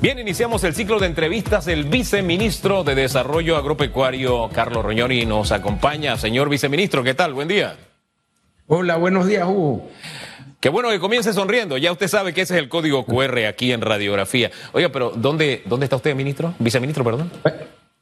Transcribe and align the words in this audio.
Bien, 0.00 0.18
iniciamos 0.18 0.62
el 0.64 0.74
ciclo 0.74 0.98
de 0.98 1.06
entrevistas. 1.06 1.66
El 1.68 1.84
viceministro 1.84 2.84
de 2.84 2.94
Desarrollo 2.94 3.56
Agropecuario, 3.56 4.50
Carlos 4.52 4.84
Roñoni, 4.84 5.24
nos 5.24 5.52
acompaña. 5.52 6.18
Señor 6.18 6.50
viceministro, 6.50 7.02
¿qué 7.02 7.14
tal? 7.14 7.32
Buen 7.32 7.48
día. 7.48 7.76
Hola, 8.66 8.96
buenos 8.96 9.26
días, 9.26 9.48
Hugo. 9.48 9.88
Qué 10.60 10.68
bueno 10.68 10.90
que 10.90 11.00
comience 11.00 11.32
sonriendo. 11.32 11.78
Ya 11.78 11.92
usted 11.92 12.08
sabe 12.08 12.34
que 12.34 12.42
ese 12.42 12.54
es 12.54 12.60
el 12.60 12.68
código 12.68 13.06
QR 13.06 13.46
aquí 13.46 13.72
en 13.72 13.80
radiografía. 13.80 14.50
Oiga, 14.72 14.90
pero 14.90 15.12
¿dónde, 15.16 15.62
dónde 15.64 15.84
está 15.84 15.96
usted, 15.96 16.14
ministro? 16.14 16.54
Viceministro, 16.58 17.02
perdón. 17.02 17.30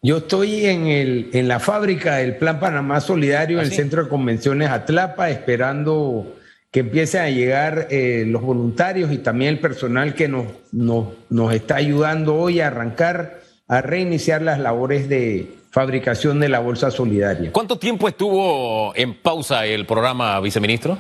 Yo 0.03 0.19
estoy 0.19 0.67
en, 0.67 0.89
el, 0.89 1.31
en 1.33 1.47
la 1.47 1.61
fábrica 1.61 2.17
del 2.17 2.37
Plan 2.37 2.59
Panamá 2.59 3.01
Solidario, 3.01 3.61
en 3.61 3.67
el 3.67 3.73
¿Ah, 3.73 3.75
Centro 3.77 4.03
de 4.03 4.09
Convenciones 4.09 4.69
Atlapa, 4.69 5.31
esperando 5.31 6.35
que 6.75 6.81
empiecen 6.81 7.21
a 7.21 7.31
llegar 7.31 7.87
eh, 7.91 8.25
los 8.27 8.43
voluntarios 8.43 9.13
y 9.13 9.19
también 9.19 9.51
el 9.51 9.61
personal 9.61 10.13
que 10.17 10.27
nos, 10.27 10.47
nos, 10.73 11.07
nos 11.31 11.55
está 11.55 11.77
ayudando 11.77 12.35
hoy 12.35 12.59
a 12.59 12.67
arrancar, 12.67 13.43
a 13.69 13.81
reiniciar 13.81 14.43
las 14.43 14.59
labores 14.59 15.09
de 15.09 15.55
fabricación 15.71 16.41
de 16.41 16.49
la 16.49 16.59
bolsa 16.59 16.91
solidaria. 16.91 17.53
¿Cuánto 17.53 17.79
tiempo 17.79 18.09
estuvo 18.09 18.93
en 18.97 19.15
pausa 19.15 19.65
el 19.67 19.87
programa, 19.87 20.41
viceministro? 20.41 20.99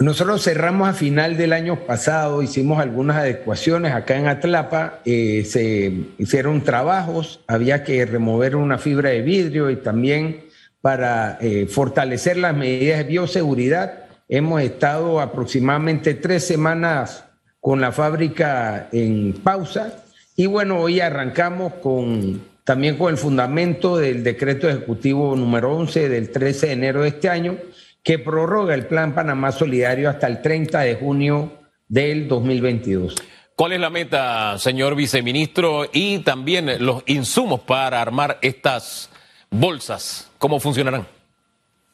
Nosotros 0.00 0.42
cerramos 0.42 0.88
a 0.88 0.94
final 0.94 1.36
del 1.36 1.52
año 1.52 1.86
pasado, 1.86 2.42
hicimos 2.42 2.80
algunas 2.80 3.18
adecuaciones 3.18 3.92
acá 3.92 4.16
en 4.16 4.26
Atlapa, 4.26 4.98
eh, 5.04 5.44
se 5.48 5.92
hicieron 6.18 6.60
trabajos, 6.62 7.38
había 7.46 7.84
que 7.84 8.04
remover 8.04 8.56
una 8.56 8.78
fibra 8.78 9.10
de 9.10 9.22
vidrio 9.22 9.70
y 9.70 9.76
también 9.76 10.42
para 10.80 11.38
eh, 11.40 11.68
fortalecer 11.70 12.36
las 12.36 12.56
medidas 12.56 12.98
de 12.98 13.04
bioseguridad 13.04 14.01
Hemos 14.34 14.62
estado 14.62 15.20
aproximadamente 15.20 16.14
tres 16.14 16.46
semanas 16.46 17.26
con 17.60 17.82
la 17.82 17.92
fábrica 17.92 18.88
en 18.90 19.34
pausa 19.34 20.04
y 20.36 20.46
bueno, 20.46 20.78
hoy 20.78 21.00
arrancamos 21.00 21.74
con 21.82 22.40
también 22.64 22.96
con 22.96 23.10
el 23.10 23.18
fundamento 23.18 23.98
del 23.98 24.24
decreto 24.24 24.70
ejecutivo 24.70 25.36
número 25.36 25.76
11 25.76 26.08
del 26.08 26.30
13 26.30 26.68
de 26.68 26.72
enero 26.72 27.02
de 27.02 27.08
este 27.08 27.28
año 27.28 27.58
que 28.02 28.18
prorroga 28.18 28.72
el 28.72 28.86
Plan 28.86 29.14
Panamá 29.14 29.52
Solidario 29.52 30.08
hasta 30.08 30.28
el 30.28 30.40
30 30.40 30.80
de 30.80 30.94
junio 30.94 31.52
del 31.86 32.26
2022. 32.26 33.16
¿Cuál 33.54 33.74
es 33.74 33.80
la 33.80 33.90
meta, 33.90 34.58
señor 34.58 34.96
viceministro? 34.96 35.90
Y 35.92 36.20
también 36.20 36.82
los 36.82 37.02
insumos 37.04 37.60
para 37.60 38.00
armar 38.00 38.38
estas 38.40 39.10
bolsas, 39.50 40.30
¿cómo 40.38 40.58
funcionarán? 40.58 41.06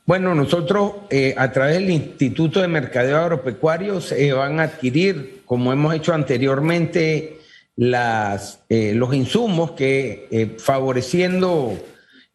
Bueno, 0.09 0.35
nosotros 0.35 0.93
eh, 1.11 1.35
a 1.37 1.53
través 1.53 1.75
del 1.75 1.91
Instituto 1.91 2.63
de 2.63 2.67
Mercadeo 2.67 3.19
Agropecuario 3.19 4.01
se 4.01 4.33
van 4.33 4.59
a 4.59 4.63
adquirir, 4.63 5.43
como 5.45 5.71
hemos 5.71 5.95
hecho 5.95 6.15
anteriormente, 6.15 7.41
las, 7.77 8.61
eh, 8.71 8.95
los 8.95 9.13
insumos 9.13 9.73
que 9.73 10.27
eh, 10.31 10.57
favoreciendo 10.59 11.77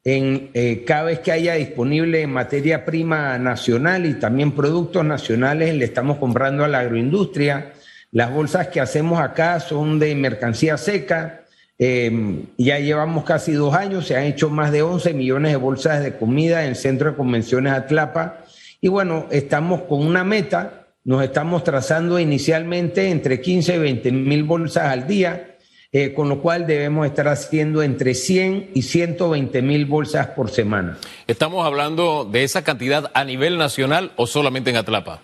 en 0.03 0.51
cada 0.85 1.05
vez 1.05 1.21
que 1.21 1.31
haya 1.31 1.55
disponible 1.55 2.27
materia 2.27 2.85
prima 2.85 3.39
nacional 3.39 4.05
y 4.05 4.19
también 4.19 4.51
productos 4.51 5.03
nacionales, 5.03 5.73
le 5.73 5.85
estamos 5.85 6.17
comprando 6.17 6.63
a 6.63 6.67
la 6.67 6.81
agroindustria. 6.81 7.73
Las 8.11 8.31
bolsas 8.31 8.67
que 8.67 8.81
hacemos 8.81 9.19
acá 9.19 9.59
son 9.59 9.97
de 9.97 10.13
mercancía 10.13 10.77
seca, 10.77 11.42
Em, 11.79 12.45
ya 12.57 12.79
llevamos 12.79 13.23
casi 13.23 13.53
dos 13.53 13.73
años, 13.73 14.05
se 14.07 14.15
han 14.15 14.23
hecho 14.23 14.49
más 14.49 14.71
de 14.71 14.83
11 14.83 15.13
millones 15.13 15.51
de 15.51 15.57
bolsas 15.57 16.03
de 16.03 16.15
comida 16.17 16.63
en 16.63 16.69
el 16.69 16.75
Centro 16.75 17.11
de 17.11 17.17
Convenciones 17.17 17.73
Atlapa. 17.73 18.43
Y 18.79 18.89
bueno, 18.89 19.25
estamos 19.31 19.81
con 19.83 20.05
una 20.05 20.23
meta, 20.23 20.87
nos 21.03 21.23
estamos 21.23 21.63
trazando 21.63 22.19
inicialmente 22.19 23.09
entre 23.09 23.41
15 23.41 23.75
y 23.75 23.79
20 23.79 24.11
mil 24.11 24.43
bolsas 24.43 24.85
al 24.85 25.07
día, 25.07 25.57
eh, 25.91 26.13
con 26.13 26.29
lo 26.29 26.41
cual 26.41 26.67
debemos 26.67 27.05
estar 27.05 27.27
haciendo 27.27 27.81
entre 27.81 28.13
100 28.13 28.71
y 28.73 28.81
120 28.83 29.61
mil 29.61 29.85
bolsas 29.85 30.27
por 30.27 30.49
semana. 30.49 30.97
¿Estamos 31.27 31.65
hablando 31.65 32.25
de 32.25 32.43
esa 32.43 32.63
cantidad 32.63 33.11
a 33.13 33.23
nivel 33.23 33.57
nacional 33.57 34.11
o 34.15 34.27
solamente 34.27 34.69
en 34.69 34.77
Atlapa? 34.77 35.21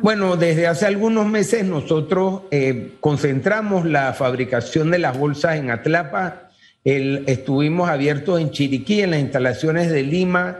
Bueno, 0.00 0.36
desde 0.36 0.66
hace 0.66 0.86
algunos 0.86 1.26
meses 1.26 1.64
nosotros 1.64 2.42
eh, 2.50 2.94
concentramos 3.00 3.86
la 3.86 4.12
fabricación 4.12 4.90
de 4.90 4.98
las 4.98 5.16
bolsas 5.16 5.56
en 5.56 5.70
Atlapa. 5.70 6.50
estuvimos 6.84 7.88
abiertos 7.88 8.40
en 8.40 8.50
Chiriquí, 8.50 9.02
en 9.02 9.12
las 9.12 9.20
instalaciones 9.20 9.90
de 9.90 10.02
Lima. 10.02 10.58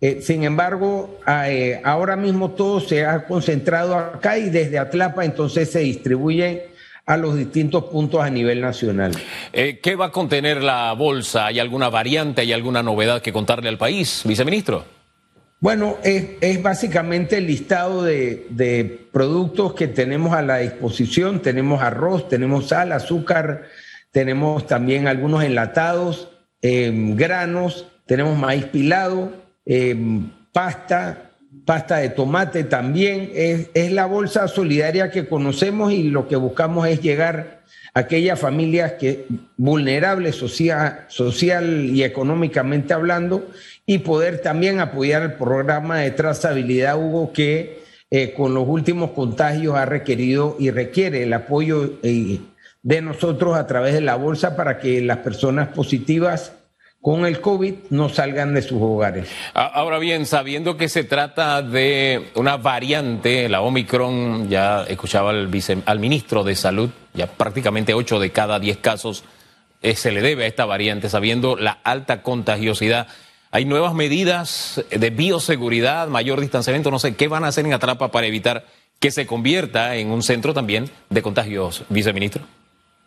Eh, 0.00 0.20
sin 0.22 0.44
embargo, 0.44 1.18
eh, 1.46 1.80
ahora 1.84 2.16
mismo 2.16 2.50
todo 2.50 2.80
se 2.80 3.04
ha 3.04 3.26
concentrado 3.26 3.96
acá 3.96 4.38
y 4.38 4.50
desde 4.50 4.78
Atlapa 4.78 5.24
entonces 5.24 5.70
se 5.70 5.80
distribuye 5.80 6.68
a 7.06 7.16
los 7.16 7.36
distintos 7.36 7.84
puntos 7.84 8.22
a 8.22 8.30
nivel 8.30 8.60
nacional. 8.60 9.12
¿Qué 9.52 9.96
va 9.96 10.06
a 10.06 10.10
contener 10.10 10.62
la 10.62 10.92
bolsa? 10.94 11.46
¿Hay 11.46 11.58
alguna 11.58 11.90
variante, 11.90 12.40
hay 12.40 12.52
alguna 12.52 12.82
novedad 12.82 13.20
que 13.20 13.32
contarle 13.32 13.68
al 13.68 13.76
país, 13.76 14.22
viceministro? 14.24 14.84
Bueno, 15.64 15.96
es, 16.04 16.62
básicamente 16.62 17.38
el 17.38 17.46
listado 17.46 18.02
de, 18.02 19.08
productos 19.10 19.72
que 19.72 19.88
tenemos 19.88 20.34
a 20.34 20.42
la 20.42 20.58
disposición. 20.58 21.40
Tenemos 21.40 21.80
arroz, 21.80 22.28
tenemos 22.28 22.68
sal, 22.68 22.92
azúcar, 22.92 23.62
tenemos 24.10 24.66
también 24.66 25.08
algunos 25.08 25.42
enlatados, 25.42 26.28
em, 26.60 27.16
granos, 27.16 27.86
tenemos 28.04 28.36
maíz 28.36 28.66
pilado, 28.66 29.32
em, 29.64 30.30
pasta, 30.52 31.30
pasta 31.64 31.96
de 31.96 32.10
tomate 32.10 32.64
también. 32.64 33.30
Es, 33.34 33.70
es, 33.72 33.90
la 33.90 34.04
bolsa 34.04 34.48
solidaria 34.48 35.10
que 35.10 35.26
conocemos 35.26 35.94
y 35.94 36.10
lo 36.10 36.28
que 36.28 36.36
buscamos 36.36 36.86
es 36.88 37.00
llegar 37.00 37.62
aquellas 37.94 38.40
familias 38.40 38.94
que 38.94 39.26
vulnerables 39.56 40.34
social, 40.36 41.90
y 41.92 42.02
económicamente 42.02 42.92
hablando 42.92 43.48
y 43.86 43.98
poder 43.98 44.42
también 44.42 44.80
apoyar 44.80 45.22
el 45.22 45.34
programa 45.34 45.98
de 46.00 46.10
trazabilidad, 46.10 46.98
Hugo, 46.98 47.32
que 47.32 47.84
eh, 48.10 48.34
con 48.34 48.52
los 48.52 48.66
últimos 48.66 49.12
contagios 49.12 49.76
ha 49.76 49.86
requerido 49.86 50.56
y 50.58 50.70
requiere 50.70 51.22
el 51.22 51.32
apoyo 51.32 51.98
eh, 52.02 52.40
de 52.82 53.00
nosotros 53.00 53.56
a 53.56 53.66
través 53.66 53.94
de 53.94 54.00
la 54.00 54.16
bolsa 54.16 54.56
para 54.56 54.78
que 54.78 55.00
las 55.00 55.18
personas 55.18 55.68
positivas 55.68 56.52
con 57.04 57.26
el 57.26 57.42
COVID 57.42 57.74
no 57.90 58.08
salgan 58.08 58.54
de 58.54 58.62
sus 58.62 58.80
hogares. 58.80 59.28
Ahora 59.52 59.98
bien, 59.98 60.24
sabiendo 60.24 60.78
que 60.78 60.88
se 60.88 61.04
trata 61.04 61.60
de 61.60 62.30
una 62.34 62.56
variante, 62.56 63.46
la 63.50 63.60
Omicron, 63.60 64.48
ya 64.48 64.84
escuchaba 64.84 65.28
al, 65.28 65.50
al 65.84 65.98
ministro 65.98 66.44
de 66.44 66.56
Salud, 66.56 66.88
ya 67.12 67.26
prácticamente 67.26 67.92
8 67.92 68.18
de 68.20 68.30
cada 68.30 68.58
10 68.58 68.78
casos 68.78 69.22
eh, 69.82 69.96
se 69.96 70.12
le 70.12 70.22
debe 70.22 70.44
a 70.44 70.46
esta 70.46 70.64
variante, 70.64 71.10
sabiendo 71.10 71.56
la 71.56 71.72
alta 71.84 72.22
contagiosidad. 72.22 73.06
Hay 73.50 73.66
nuevas 73.66 73.92
medidas 73.92 74.82
de 74.90 75.10
bioseguridad, 75.10 76.08
mayor 76.08 76.40
distanciamiento, 76.40 76.90
no 76.90 76.98
sé, 76.98 77.16
¿qué 77.16 77.28
van 77.28 77.44
a 77.44 77.48
hacer 77.48 77.66
en 77.66 77.74
Atrapa 77.74 78.10
para 78.10 78.26
evitar 78.26 78.64
que 78.98 79.10
se 79.10 79.26
convierta 79.26 79.94
en 79.96 80.08
un 80.08 80.22
centro 80.22 80.54
también 80.54 80.88
de 81.10 81.20
contagios, 81.20 81.84
viceministro? 81.90 82.44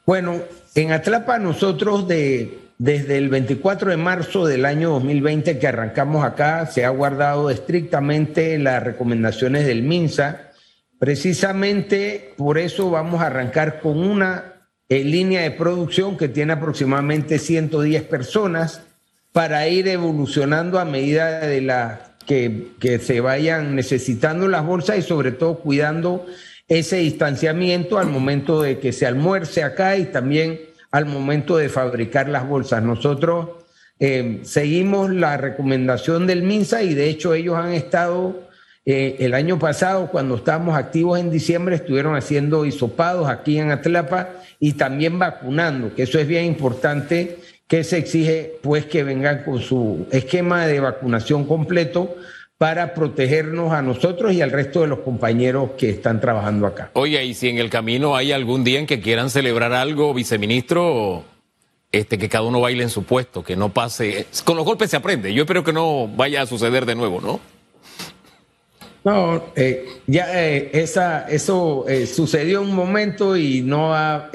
Bueno, 0.05 0.35
en 0.75 0.91
Atlapa 0.91 1.39
nosotros 1.39 2.07
de, 2.07 2.66
desde 2.77 3.17
el 3.17 3.29
24 3.29 3.89
de 3.89 3.97
marzo 3.97 4.45
del 4.45 4.65
año 4.65 4.91
2020 4.91 5.57
que 5.57 5.67
arrancamos 5.67 6.23
acá, 6.23 6.65
se 6.67 6.85
ha 6.85 6.89
guardado 6.89 7.49
estrictamente 7.49 8.57
las 8.59 8.83
recomendaciones 8.83 9.65
del 9.65 9.81
MINSA. 9.81 10.51
Precisamente 10.99 12.33
por 12.37 12.57
eso 12.57 12.91
vamos 12.91 13.21
a 13.21 13.27
arrancar 13.27 13.79
con 13.81 13.97
una 13.99 14.53
eh, 14.89 15.03
línea 15.03 15.41
de 15.41 15.51
producción 15.51 16.17
que 16.17 16.29
tiene 16.29 16.53
aproximadamente 16.53 17.39
110 17.39 18.03
personas 18.03 18.81
para 19.31 19.67
ir 19.67 19.87
evolucionando 19.87 20.79
a 20.79 20.85
medida 20.85 21.41
de 21.41 21.61
la 21.61 22.15
que, 22.25 22.73
que 22.79 22.99
se 22.99 23.21
vayan 23.21 23.75
necesitando 23.75 24.47
las 24.47 24.65
bolsas 24.65 24.97
y 24.99 25.01
sobre 25.01 25.31
todo 25.31 25.59
cuidando 25.59 26.25
ese 26.67 26.97
distanciamiento 26.97 27.97
al 27.97 28.07
momento 28.07 28.61
de 28.61 28.79
que 28.79 28.91
se 28.91 29.05
almuerce 29.05 29.63
acá 29.63 29.97
y 29.97 30.05
también 30.05 30.59
al 30.91 31.05
momento 31.05 31.57
de 31.57 31.69
fabricar 31.69 32.29
las 32.29 32.47
bolsas. 32.47 32.83
Nosotros 32.83 33.49
eh, 33.99 34.41
seguimos 34.43 35.11
la 35.11 35.37
recomendación 35.37 36.27
del 36.27 36.43
MINSA 36.43 36.83
y 36.83 36.93
de 36.93 37.09
hecho 37.09 37.33
ellos 37.33 37.57
han 37.57 37.73
estado 37.73 38.47
eh, 38.85 39.17
el 39.19 39.33
año 39.33 39.59
pasado, 39.59 40.07
cuando 40.07 40.35
estábamos 40.35 40.77
activos 40.77 41.19
en 41.19 41.29
diciembre, 41.29 41.75
estuvieron 41.75 42.15
haciendo 42.15 42.65
hisopados 42.65 43.27
aquí 43.27 43.59
en 43.59 43.71
Atlapa 43.71 44.29
y 44.61 44.73
también 44.73 45.19
vacunando, 45.19 45.93
que 45.93 46.03
eso 46.03 46.19
es 46.19 46.27
bien 46.27 46.45
importante 46.45 47.37
que 47.67 47.83
se 47.83 47.97
exige 47.97 48.59
pues 48.61 48.85
que 48.85 49.03
vengan 49.03 49.43
con 49.43 49.59
su 49.59 50.07
esquema 50.11 50.65
de 50.65 50.79
vacunación 50.79 51.45
completo 51.45 52.15
para 52.57 52.95
protegernos 52.95 53.71
a 53.71 53.81
nosotros 53.81 54.33
y 54.33 54.41
al 54.41 54.51
resto 54.51 54.81
de 54.81 54.87
los 54.87 54.99
compañeros 54.99 55.71
que 55.77 55.89
están 55.89 56.19
trabajando 56.19 56.65
acá. 56.65 56.89
Oye, 56.93 57.23
y 57.23 57.33
si 57.33 57.49
en 57.49 57.59
el 57.59 57.69
camino 57.69 58.15
hay 58.15 58.31
algún 58.31 58.63
día 58.63 58.79
en 58.79 58.87
que 58.87 58.99
quieran 58.99 59.29
celebrar 59.29 59.73
algo, 59.73 60.13
viceministro, 60.13 61.23
este, 61.91 62.17
que 62.17 62.29
cada 62.29 62.45
uno 62.45 62.59
baile 62.59 62.83
en 62.83 62.89
su 62.89 63.03
puesto, 63.03 63.43
que 63.43 63.55
no 63.55 63.69
pase. 63.69 64.25
Con 64.43 64.57
los 64.57 64.65
golpes 64.65 64.89
se 64.89 64.97
aprende. 64.97 65.33
Yo 65.33 65.43
espero 65.43 65.63
que 65.63 65.71
no 65.71 66.07
vaya 66.07 66.41
a 66.41 66.45
suceder 66.47 66.85
de 66.87 66.95
nuevo, 66.95 67.21
¿no? 67.21 67.39
No, 69.03 69.53
eh, 69.55 69.85
ya 70.07 70.43
eh, 70.43 70.71
esa, 70.73 71.29
eso 71.29 71.85
eh, 71.87 72.07
sucedió 72.07 72.61
un 72.61 72.75
momento 72.75 73.37
y 73.37 73.61
no 73.61 73.93
ha, 73.93 74.29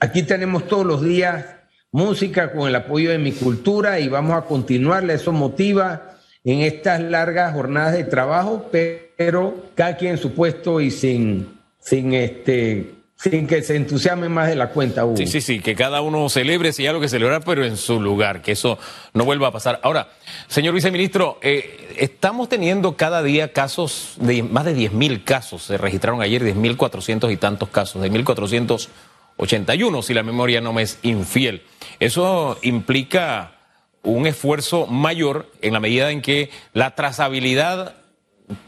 aquí 0.00 0.22
tenemos 0.24 0.66
todos 0.66 0.84
los 0.84 1.02
días 1.02 1.46
música 1.92 2.52
con 2.52 2.68
el 2.68 2.74
apoyo 2.74 3.10
de 3.10 3.18
mi 3.18 3.32
cultura 3.32 4.00
y 4.00 4.08
vamos 4.08 4.36
a 4.36 4.42
continuarla, 4.42 5.14
eso 5.14 5.32
motiva 5.32 6.12
en 6.44 6.60
estas 6.60 7.00
largas 7.00 7.52
jornadas 7.52 7.94
de 7.94 8.04
trabajo, 8.04 8.68
pero 8.70 9.54
cada 9.74 9.96
quien 9.96 10.12
en 10.12 10.18
su 10.18 10.34
puesto 10.34 10.80
y 10.80 10.90
sin, 10.90 11.58
sin 11.78 12.12
este 12.14 13.02
sin 13.22 13.46
que 13.46 13.62
se 13.62 13.76
entusiasme 13.76 14.28
más 14.28 14.48
de 14.48 14.56
la 14.56 14.70
cuenta. 14.70 15.06
Sí, 15.14 15.28
sí, 15.28 15.40
sí, 15.40 15.60
que 15.60 15.76
cada 15.76 16.00
uno 16.00 16.28
celebre 16.28 16.72
si 16.72 16.82
hay 16.82 16.88
algo 16.88 17.00
que 17.00 17.08
celebrar, 17.08 17.44
pero 17.44 17.64
en 17.64 17.76
su 17.76 18.00
lugar, 18.00 18.42
que 18.42 18.50
eso 18.50 18.80
no 19.14 19.24
vuelva 19.24 19.46
a 19.46 19.52
pasar. 19.52 19.78
Ahora, 19.84 20.08
señor 20.48 20.74
viceministro, 20.74 21.38
eh, 21.40 21.94
estamos 21.98 22.48
teniendo 22.48 22.96
cada 22.96 23.22
día 23.22 23.52
casos, 23.52 24.16
de 24.18 24.42
más 24.42 24.64
de 24.64 24.76
10.000 24.76 25.22
casos, 25.22 25.62
se 25.62 25.78
registraron 25.78 26.20
ayer 26.20 26.42
10.400 26.42 27.32
y 27.32 27.36
tantos 27.36 27.68
casos, 27.68 28.02
de 28.02 28.10
1.481, 28.10 30.02
si 30.02 30.14
la 30.14 30.24
memoria 30.24 30.60
no 30.60 30.72
me 30.72 30.82
es 30.82 30.98
infiel. 31.02 31.62
Eso 32.00 32.58
implica 32.62 33.52
un 34.02 34.26
esfuerzo 34.26 34.86
mayor 34.86 35.50
en 35.60 35.72
la 35.72 35.80
medida 35.80 36.10
en 36.10 36.22
que 36.22 36.50
la 36.72 36.94
trazabilidad, 36.94 37.94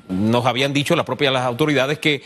nos 0.09 0.47
habían 0.47 0.73
dicho 0.73 0.97
las 0.97 1.05
propias 1.05 1.33
las 1.33 1.45
autoridades 1.45 1.99
que 1.99 2.23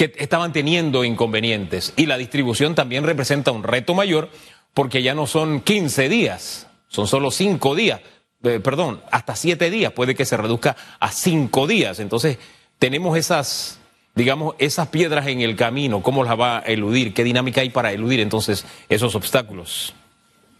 que 0.00 0.14
estaban 0.16 0.54
teniendo 0.54 1.04
inconvenientes. 1.04 1.92
Y 1.94 2.06
la 2.06 2.16
distribución 2.16 2.74
también 2.74 3.04
representa 3.04 3.50
un 3.50 3.62
reto 3.62 3.92
mayor 3.92 4.30
porque 4.72 5.02
ya 5.02 5.14
no 5.14 5.26
son 5.26 5.60
15 5.60 6.08
días, 6.08 6.68
son 6.88 7.06
solo 7.06 7.30
5 7.30 7.74
días, 7.74 8.00
eh, 8.42 8.60
perdón, 8.60 9.02
hasta 9.10 9.36
7 9.36 9.68
días, 9.68 9.92
puede 9.92 10.14
que 10.14 10.24
se 10.24 10.38
reduzca 10.38 10.74
a 10.98 11.12
5 11.12 11.66
días. 11.66 12.00
Entonces, 12.00 12.38
tenemos 12.78 13.18
esas, 13.18 13.78
digamos, 14.14 14.54
esas 14.58 14.88
piedras 14.88 15.26
en 15.26 15.42
el 15.42 15.54
camino, 15.54 16.02
¿cómo 16.02 16.24
las 16.24 16.40
va 16.40 16.60
a 16.60 16.62
eludir? 16.62 17.12
¿Qué 17.12 17.22
dinámica 17.22 17.60
hay 17.60 17.68
para 17.68 17.92
eludir 17.92 18.20
entonces 18.20 18.64
esos 18.88 19.14
obstáculos? 19.14 19.92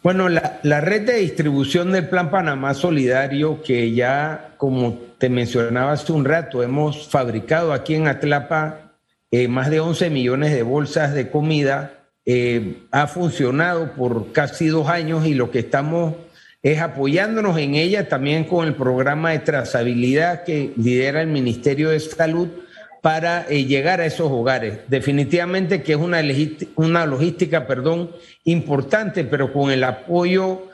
Bueno, 0.02 0.31
la, 0.31 0.81
red 0.81 1.02
de 1.02 1.17
distribución 1.17 1.93
del 1.93 2.08
Plan 2.08 2.31
Panamá 2.31 2.73
Solidario, 2.73 3.62
que 3.62 3.93
ya, 3.93 4.55
como 4.56 4.99
te 5.19 5.29
mencionaba 5.29 5.93
hace 5.93 6.11
un 6.12 6.25
rato, 6.25 6.62
hemos 6.62 7.06
fabricado 7.08 7.75
aquí 7.75 7.97
en 7.97 8.08
Atlapa 8.08 8.94
eh, 9.31 9.47
más 9.47 9.69
de 9.69 9.81
11 9.81 10.08
millones 10.08 10.55
de 10.55 10.62
bolsas 10.62 11.12
de 11.12 11.31
comida, 11.31 11.99
eh, 12.25 12.85
ha 12.91 13.08
funcionado 13.08 13.93
por 13.93 14.32
casi 14.32 14.69
dos 14.69 14.88
años 14.88 15.26
y 15.26 15.35
lo 15.35 15.50
que 15.50 15.58
estamos 15.58 16.14
es 16.62 16.81
apoyándonos 16.81 17.58
en 17.58 17.75
ella 17.75 18.08
también 18.08 18.44
con 18.44 18.67
el 18.67 18.75
programa 18.75 19.32
de 19.32 19.41
trazabilidad 19.41 20.44
que 20.44 20.73
lidera 20.76 21.20
el 21.20 21.29
Ministerio 21.29 21.91
de 21.91 22.00
Salud 22.00 22.49
para 23.00 23.47
eh, 23.49 23.64
llegar 23.64 24.00
a 24.00 24.06
esos 24.06 24.31
hogares. 24.31 24.81
Definitivamente 24.88 25.82
que 25.82 25.93
es 25.93 25.99
una, 25.99 27.06
logística 27.06 27.67
perdón, 27.67 28.11
importante, 28.44 29.25
pero 29.25 29.52
con 29.52 29.70
el 29.70 29.85
apoyo 29.85 30.69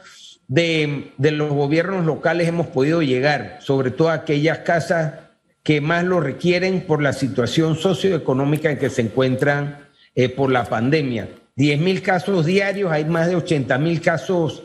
de, 0.49 1.13
de 1.17 1.31
los 1.31 1.51
gobiernos 1.53 2.05
locales 2.05 2.49
hemos 2.49 2.69
podido 2.69 3.03
llegar, 3.03 3.59
sobre 3.61 3.91
todo 3.91 4.11
a 4.11 4.15
aquellas 4.15 4.59
casas 4.59 5.15
que 5.63 5.81
más 5.81 6.05
lo 6.05 6.21
requieren 6.21 6.83
por 6.83 7.03
la 7.03 7.13
situación 7.13 7.77
socioeconómica 7.77 8.71
en 8.71 8.79
que 8.79 8.89
se 8.91 9.03
encuentran 9.03 9.89
eh, 10.15 10.29
por 10.29 10.53
la 10.53 10.65
pandemia. 10.65 11.29
10 11.57 11.81
mil 11.81 12.03
casos 12.03 12.47
diarios, 12.47 12.93
hay 12.93 13.05
más 13.05 13.29
de 13.29 13.37
80 13.37 13.77
mil 13.79 14.01
casos 14.01 14.63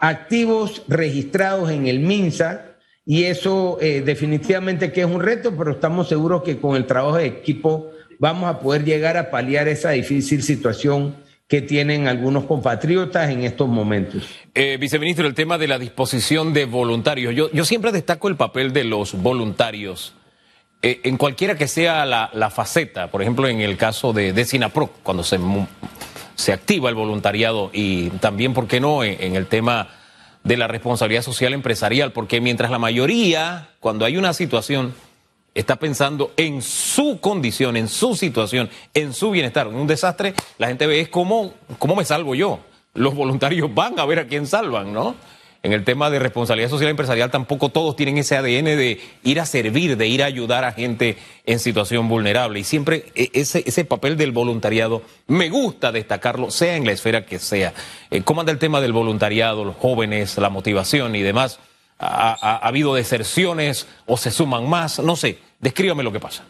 activos 0.00 0.82
registrados 0.88 1.70
en 1.70 1.86
el 1.86 2.00
MINSA 2.00 2.71
y 3.04 3.24
eso 3.24 3.78
eh, 3.80 4.02
definitivamente 4.04 4.92
que 4.92 5.00
es 5.00 5.06
un 5.06 5.20
reto, 5.20 5.54
pero 5.56 5.72
estamos 5.72 6.08
seguros 6.08 6.42
que 6.42 6.58
con 6.58 6.76
el 6.76 6.86
trabajo 6.86 7.16
de 7.16 7.26
equipo 7.26 7.90
vamos 8.18 8.48
a 8.48 8.60
poder 8.60 8.84
llegar 8.84 9.16
a 9.16 9.30
paliar 9.30 9.68
esa 9.68 9.90
difícil 9.90 10.42
situación 10.42 11.16
que 11.48 11.60
tienen 11.60 12.08
algunos 12.08 12.44
compatriotas 12.44 13.30
en 13.30 13.42
estos 13.42 13.68
momentos. 13.68 14.26
Eh, 14.54 14.78
viceministro, 14.80 15.26
el 15.26 15.34
tema 15.34 15.58
de 15.58 15.68
la 15.68 15.78
disposición 15.78 16.54
de 16.54 16.64
voluntarios. 16.64 17.34
Yo, 17.34 17.50
yo 17.50 17.64
siempre 17.64 17.92
destaco 17.92 18.28
el 18.28 18.36
papel 18.36 18.72
de 18.72 18.84
los 18.84 19.14
voluntarios 19.20 20.14
eh, 20.84 21.00
en 21.04 21.16
cualquiera 21.16 21.54
que 21.54 21.68
sea 21.68 22.04
la, 22.04 22.50
faceta, 22.50 23.08
por 23.08 23.22
ejemplo, 23.22 23.46
en 23.46 23.60
el 23.60 23.76
caso 23.76 24.12
de, 24.12 24.32
de 24.32 24.70
cuando 25.04 25.22
se, 25.22 25.38
se 26.34 26.52
activa 26.52 26.88
el 26.88 26.96
voluntariado 26.96 27.70
y 27.72 28.10
también, 28.10 28.52
¿por 28.52 28.66
qué 28.66 28.80
no?, 28.80 29.04
en, 29.04 29.36
el 29.36 29.46
tema 29.46 29.88
de 30.44 30.56
la 30.56 30.68
responsabilidad 30.68 31.22
social 31.22 31.52
empresarial, 31.54 32.12
porque 32.12 32.40
mientras 32.40 32.70
la 32.70 32.78
mayoría, 32.78 33.70
cuando 33.80 34.04
hay 34.04 34.16
una 34.16 34.32
situación, 34.32 34.94
está 35.54 35.76
pensando 35.76 36.32
en 36.36 36.62
su 36.62 37.20
condición, 37.20 37.76
en 37.76 37.88
su 37.88 38.16
situación, 38.16 38.70
en 38.94 39.12
su 39.12 39.30
bienestar, 39.30 39.66
en 39.66 39.74
un 39.74 39.86
desastre, 39.86 40.34
la 40.58 40.68
gente 40.68 40.86
ve 40.86 41.00
es 41.00 41.08
cómo, 41.08 41.54
cómo 41.78 41.94
me 41.94 42.04
salvo 42.04 42.34
yo. 42.34 42.60
Los 42.94 43.14
voluntarios 43.14 43.72
van 43.74 43.98
a 43.98 44.04
ver 44.04 44.18
a 44.18 44.26
quién 44.26 44.46
salvan, 44.46 44.92
¿no? 44.92 45.14
En 45.62 45.72
el 45.72 45.84
tema 45.84 46.10
de 46.10 46.18
responsabilidad 46.18 46.70
social 46.70 46.90
empresarial 46.90 47.30
tampoco 47.30 47.68
todos 47.68 47.94
tienen 47.94 48.18
ese 48.18 48.36
ADN 48.36 48.64
de 48.64 49.00
ir 49.22 49.40
a 49.40 49.46
servir, 49.46 49.96
de 49.96 50.08
ir 50.08 50.22
a 50.22 50.26
ayudar 50.26 50.64
a 50.64 50.72
gente 50.72 51.16
en 51.46 51.60
situación 51.60 52.08
vulnerable. 52.08 52.58
Y 52.58 52.64
siempre 52.64 53.06
e, 53.14 53.30
ese, 53.32 53.62
ese 53.64 53.84
papel 53.84 54.16
del 54.16 54.32
voluntariado 54.32 55.02
me 55.28 55.50
gusta 55.50 55.92
destacarlo, 55.92 56.50
sea 56.50 56.76
en 56.76 56.84
la 56.84 56.92
esfera 56.92 57.24
que 57.24 57.38
sea. 57.38 57.74
Eh, 58.10 58.22
¿Cómo 58.22 58.40
anda 58.40 58.52
el 58.52 58.58
tema 58.58 58.80
del 58.80 58.92
voluntariado, 58.92 59.64
los 59.64 59.76
jóvenes, 59.76 60.36
la 60.38 60.50
motivación 60.50 61.14
y 61.14 61.22
demás? 61.22 61.60
¿Ha, 61.98 62.36
ha 62.40 62.66
habido 62.66 62.96
deserciones 62.96 63.86
o 64.06 64.16
se 64.16 64.32
suman 64.32 64.68
más? 64.68 64.98
No 64.98 65.14
sé, 65.14 65.38
descríbame 65.60 66.02
lo 66.02 66.12
que 66.12 66.18
pasa. 66.18 66.42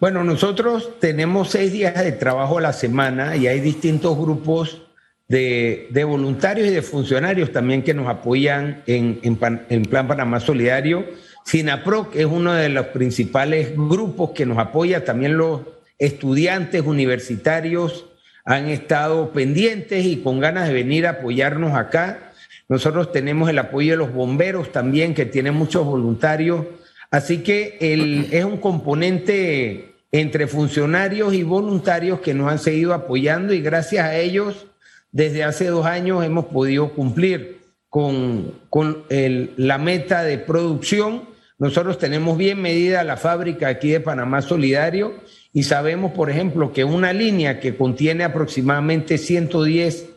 Bueno, 0.00 0.22
nosotros 0.22 1.00
tenemos 1.00 1.48
seis 1.48 1.72
días 1.72 1.94
de 1.94 2.12
trabajo 2.12 2.58
a 2.58 2.60
la 2.60 2.72
semana 2.74 3.36
y 3.36 3.46
hay 3.46 3.60
distintos 3.60 4.18
grupos 4.18 4.82
de, 5.28 6.04
voluntarios 6.06 6.68
y 6.68 6.70
de 6.70 6.82
funcionarios 6.82 7.52
también 7.52 7.82
que 7.82 7.94
nos 7.94 8.08
apoyan 8.08 8.82
en, 8.86 9.20
en, 9.22 9.84
Plan 9.84 10.08
Panamá 10.08 10.40
Solidario. 10.40 11.04
SINAPROC 11.44 12.16
es 12.16 12.26
uno 12.26 12.54
de 12.54 12.68
los 12.68 12.86
principales 12.86 13.76
grupos 13.76 14.30
que 14.30 14.46
nos 14.46 14.58
apoya, 14.58 15.04
también 15.04 15.36
los 15.36 15.62
estudiantes 15.98 16.82
universitarios 16.82 18.06
han 18.44 18.68
estado 18.68 19.32
pendientes 19.32 20.04
y 20.04 20.18
con 20.18 20.40
ganas 20.40 20.68
de 20.68 20.74
venir 20.74 21.06
a 21.06 21.10
apoyarnos 21.10 21.74
acá. 21.74 22.32
Nosotros 22.68 23.12
tenemos 23.12 23.48
el 23.48 23.58
apoyo 23.58 23.92
de 23.92 23.98
los 23.98 24.12
bomberos 24.12 24.72
también, 24.72 25.14
que 25.14 25.26
tienen 25.26 25.54
muchos 25.54 25.84
voluntarios. 25.84 26.66
Así 27.10 27.38
que 27.38 27.78
el, 27.80 28.28
es 28.32 28.44
un 28.44 28.58
componente 28.58 29.94
entre 30.12 30.46
funcionarios 30.46 31.34
y 31.34 31.42
voluntarios 31.42 32.20
que 32.20 32.34
nos 32.34 32.50
han 32.50 32.58
seguido 32.58 32.94
apoyando 32.94 33.52
y 33.52 33.60
gracias 33.60 34.04
a 34.04 34.16
ellos 34.16 34.66
desde 35.14 35.44
hace 35.44 35.66
dos 35.66 35.86
años 35.86 36.24
hemos 36.24 36.46
podido 36.46 36.92
cumplir 36.92 37.60
con, 37.88 38.52
con 38.68 39.04
la 39.08 39.78
meta 39.78 40.24
de 40.24 40.38
producción. 40.38 41.28
Nosotros 41.56 41.98
tenemos 41.98 42.36
bien 42.36 42.60
medida 42.60 43.04
la 43.04 43.16
fábrica 43.16 43.68
aquí 43.68 43.90
de 43.90 44.00
Panamá 44.00 44.42
Solidario 44.42 45.14
y 45.52 45.62
sabemos, 45.62 46.10
por 46.10 46.30
ejemplo, 46.30 46.72
que 46.72 46.82
una 46.82 47.12
línea 47.12 47.60
que 47.60 47.76
contiene 47.76 48.24
aproximadamente 48.24 49.16
110 49.16 50.08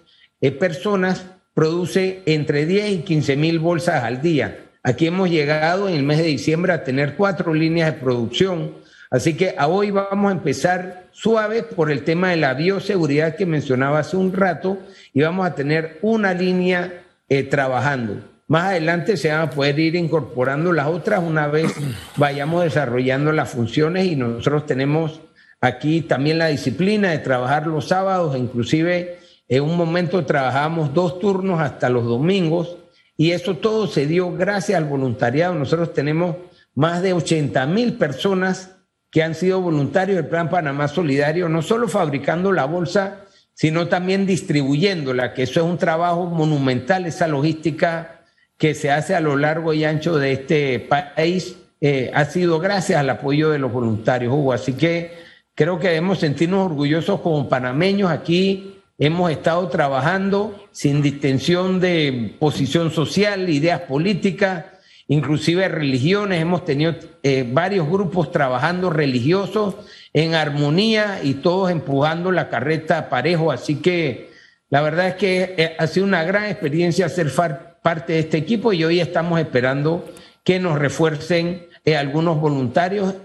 eh, 0.42 0.51
personas 0.51 1.27
produce 1.54 2.24
entre 2.25 2.66
10 2.66 2.92
y 2.92 2.98
15 3.04 3.36
mil 3.36 3.60
bolsas 3.60 4.04
al 4.04 4.20
día. 4.20 4.66
Aquí 4.82 5.06
hemos 5.06 5.30
llegado 5.30 5.88
en 5.88 5.94
el 5.94 6.01
mes 6.01 6.18
de 6.18 6.24
diciembre 6.24 6.74
a 6.74 6.84
tener 6.84 7.16
cuatro 7.16 7.54
líneas 7.54 7.94
de 7.94 8.00
producción 8.00 8.74
Así 9.10 9.36
que 9.36 9.56
a 9.58 9.68
hoy 9.68 9.92
vamos 9.92 10.30
a 10.30 10.36
empezar 10.36 11.08
suave 11.12 11.64
por 11.64 11.92
el 11.92 12.04
tema 12.04 12.32
de 12.32 12.38
la 12.38 12.54
bioseguridad 12.54 13.36
que 13.36 13.46
mencionaba 13.46 14.00
hace 14.00 14.18
un 14.18 14.34
rato 14.34 14.80
y 15.14 15.22
vamos 15.22 15.48
a 15.48 15.56
tener 15.56 15.98
una 16.02 16.34
línea 16.34 17.04
eh, 17.30 17.44
trabajando. 17.44 18.22
Más 18.48 18.66
adelante 18.66 19.18
se 19.18 19.32
van 19.32 19.42
a 19.42 19.50
poder 19.50 19.80
ir 19.80 19.96
incorporando 19.96 20.72
las 20.74 20.88
otras 20.88 21.24
una 21.24 21.48
vez 21.48 21.74
vayamos 22.18 22.64
desarrollando 22.64 23.32
las 23.32 23.50
funciones 23.50 24.06
y 24.06 24.16
nosotros 24.16 24.66
tenemos 24.66 25.22
aquí 25.62 26.02
también 26.02 26.38
la 26.38 26.48
disciplina 26.48 27.12
de 27.12 27.20
trabajar 27.20 27.66
los 27.68 27.88
sábados, 27.88 28.38
inclusive 28.38 29.20
en 29.48 29.64
un 29.64 29.78
momento 29.78 30.26
trabajamos 30.26 30.94
dos 30.94 31.20
turnos 31.20 31.62
hasta 31.62 31.90
los 31.90 32.04
domingos 32.04 32.78
y 33.16 33.32
eso 33.32 33.56
todo 33.56 33.88
se 33.88 34.06
dio 34.06 34.32
gracias 34.34 34.78
al 34.78 34.86
voluntariado. 34.86 35.56
Nosotros 35.56 35.94
tenemos 35.94 36.36
más 36.76 37.02
de 37.02 37.14
80 37.14 37.66
mil 37.68 37.94
personas 37.94 38.77
que 39.12 39.24
han 39.24 39.36
sido 39.36 39.62
voluntarios 39.62 40.18
del 40.18 40.28
Plan 40.28 40.50
Panamá 40.50 40.88
Solidario, 40.88 41.50
no 41.50 41.62
solo 41.62 41.88
fabricando 41.88 42.52
la 42.52 42.66
bolsa, 42.66 43.22
sino 43.54 43.88
también 43.88 44.26
distribuyéndola, 44.26 45.34
que 45.34 45.44
eso 45.44 45.62
es 45.62 45.66
un 45.66 45.78
trabajo 45.78 46.26
monumental, 46.26 47.06
esa 47.06 47.28
logística 47.28 48.22
que 48.58 48.74
se 48.74 48.92
hace 48.92 49.16
a 49.16 49.20
lo 49.20 49.36
largo 49.36 49.74
y 49.74 49.84
ancho 49.84 50.18
de 50.18 50.34
este 50.34 50.80
país, 50.80 51.58
eh, 51.80 52.12
ha 52.14 52.26
sido 52.26 52.60
gracias 52.60 53.00
al 53.00 53.10
apoyo 53.10 53.50
de 53.50 53.60
los 53.60 53.72
voluntarios. 53.72 54.34
Así 54.54 54.74
que 54.74 55.14
creo 55.54 55.80
que 55.80 55.90
debemos 55.90 56.20
sentirnos 56.20 56.66
orgullosos 56.66 57.22
como 57.22 57.48
panameños 57.48 58.12
aquí. 58.12 58.80
Hemos 58.98 59.32
estado 59.32 59.68
trabajando 59.70 60.68
sin 60.72 61.04
distensión 61.04 61.80
de 61.80 62.36
posición 62.40 62.92
social, 62.92 63.48
ideas 63.50 63.82
políticas, 63.82 64.66
inclusive 65.08 65.68
religiones, 65.68 66.42
hemos 66.42 66.66
tenido 66.66 66.96
eh, 67.24 67.48
varios 67.50 67.88
grupos 67.88 68.32
trabajando 68.32 68.90
religiosos 68.90 69.76
en 70.14 70.36
armonía 70.36 71.22
y 71.24 71.36
todos 71.36 71.72
empujando 71.72 72.32
la 72.32 72.50
carreta 72.50 73.10
parejo, 73.10 73.52
así 73.52 73.76
que 73.76 74.32
la 74.70 74.82
verdad 74.82 75.08
es 75.08 75.16
que 75.16 75.56
eh, 75.58 75.76
ha 75.80 75.88
sido 75.88 76.06
una 76.06 76.24
gran 76.24 76.46
experiencia 76.46 77.08
ser 77.08 77.32
parte 77.82 78.14
de 78.14 78.20
este 78.20 78.38
equipo 78.38 78.74
y 78.74 78.84
hoy 78.84 79.00
estamos 79.00 79.40
esperando 79.40 80.06
que 80.44 80.60
nos 80.60 80.78
refuercen 80.78 81.68
eh, 81.86 81.96
algunos 81.96 82.40
voluntarios. 82.40 83.16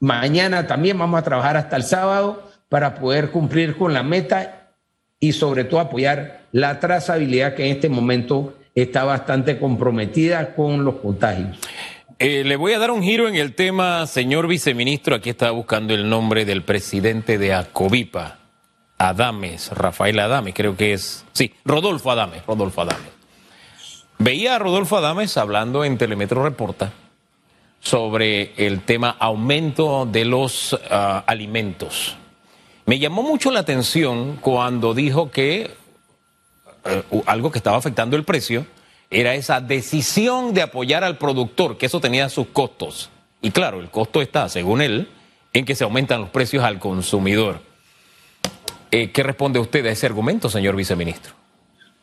Mañana 0.00 0.66
también 0.66 0.98
vamos 0.98 1.18
a 1.18 1.24
trabajar 1.24 1.56
hasta 1.56 1.76
el 1.76 1.82
sábado 1.82 2.48
para 2.68 2.94
poder 2.94 3.30
cumplir 3.30 3.76
con 3.76 3.94
la 3.94 4.02
meta 4.02 4.74
y 5.18 5.32
sobre 5.32 5.64
todo 5.64 5.80
apoyar 5.80 6.42
la 6.52 6.78
trazabilidad 6.78 7.54
que 7.54 7.64
en 7.64 7.76
este 7.76 7.88
momento 7.88 8.57
está 8.74 9.04
bastante 9.04 9.58
comprometida 9.58 10.54
con 10.54 10.84
los 10.84 10.96
contagios. 10.96 11.58
Eh, 12.18 12.42
le 12.44 12.56
voy 12.56 12.72
a 12.72 12.78
dar 12.78 12.90
un 12.90 13.02
giro 13.02 13.28
en 13.28 13.36
el 13.36 13.54
tema, 13.54 14.06
señor 14.06 14.48
viceministro. 14.48 15.14
Aquí 15.14 15.30
está 15.30 15.50
buscando 15.52 15.94
el 15.94 16.08
nombre 16.08 16.44
del 16.44 16.62
presidente 16.62 17.38
de 17.38 17.54
Acovipa, 17.54 18.38
Adames, 18.98 19.70
Rafael 19.70 20.18
Adames, 20.18 20.54
creo 20.54 20.76
que 20.76 20.94
es. 20.94 21.24
Sí, 21.32 21.54
Rodolfo 21.64 22.10
Adames, 22.10 22.44
Rodolfo 22.44 22.82
Adames. 22.82 23.10
Veía 24.18 24.56
a 24.56 24.58
Rodolfo 24.58 24.96
Adames 24.96 25.36
hablando 25.36 25.84
en 25.84 25.96
Telemetro 25.96 26.42
Reporta 26.42 26.92
sobre 27.80 28.52
el 28.56 28.82
tema 28.82 29.16
aumento 29.18 30.04
de 30.04 30.24
los 30.24 30.78
ah, 30.90 31.22
alimentos. 31.26 32.16
Me 32.86 32.98
llamó 32.98 33.22
mucho 33.22 33.52
la 33.52 33.60
atención 33.60 34.38
cuando 34.40 34.94
dijo 34.94 35.30
que 35.30 35.70
algo 37.26 37.50
que 37.50 37.58
estaba 37.58 37.76
afectando 37.76 38.16
el 38.16 38.24
precio 38.24 38.66
era 39.10 39.34
esa 39.34 39.60
decisión 39.60 40.52
de 40.54 40.62
apoyar 40.62 41.04
al 41.04 41.16
productor, 41.18 41.78
que 41.78 41.86
eso 41.86 42.00
tenía 42.00 42.28
sus 42.28 42.48
costos. 42.48 43.10
Y 43.40 43.50
claro, 43.50 43.80
el 43.80 43.90
costo 43.90 44.20
está, 44.20 44.48
según 44.48 44.82
él, 44.82 45.08
en 45.52 45.64
que 45.64 45.74
se 45.74 45.84
aumentan 45.84 46.20
los 46.20 46.30
precios 46.30 46.64
al 46.64 46.78
consumidor. 46.78 47.60
Eh, 48.90 49.10
¿Qué 49.10 49.22
responde 49.22 49.58
usted 49.58 49.84
a 49.86 49.90
ese 49.90 50.06
argumento, 50.06 50.48
señor 50.48 50.76
viceministro? 50.76 51.32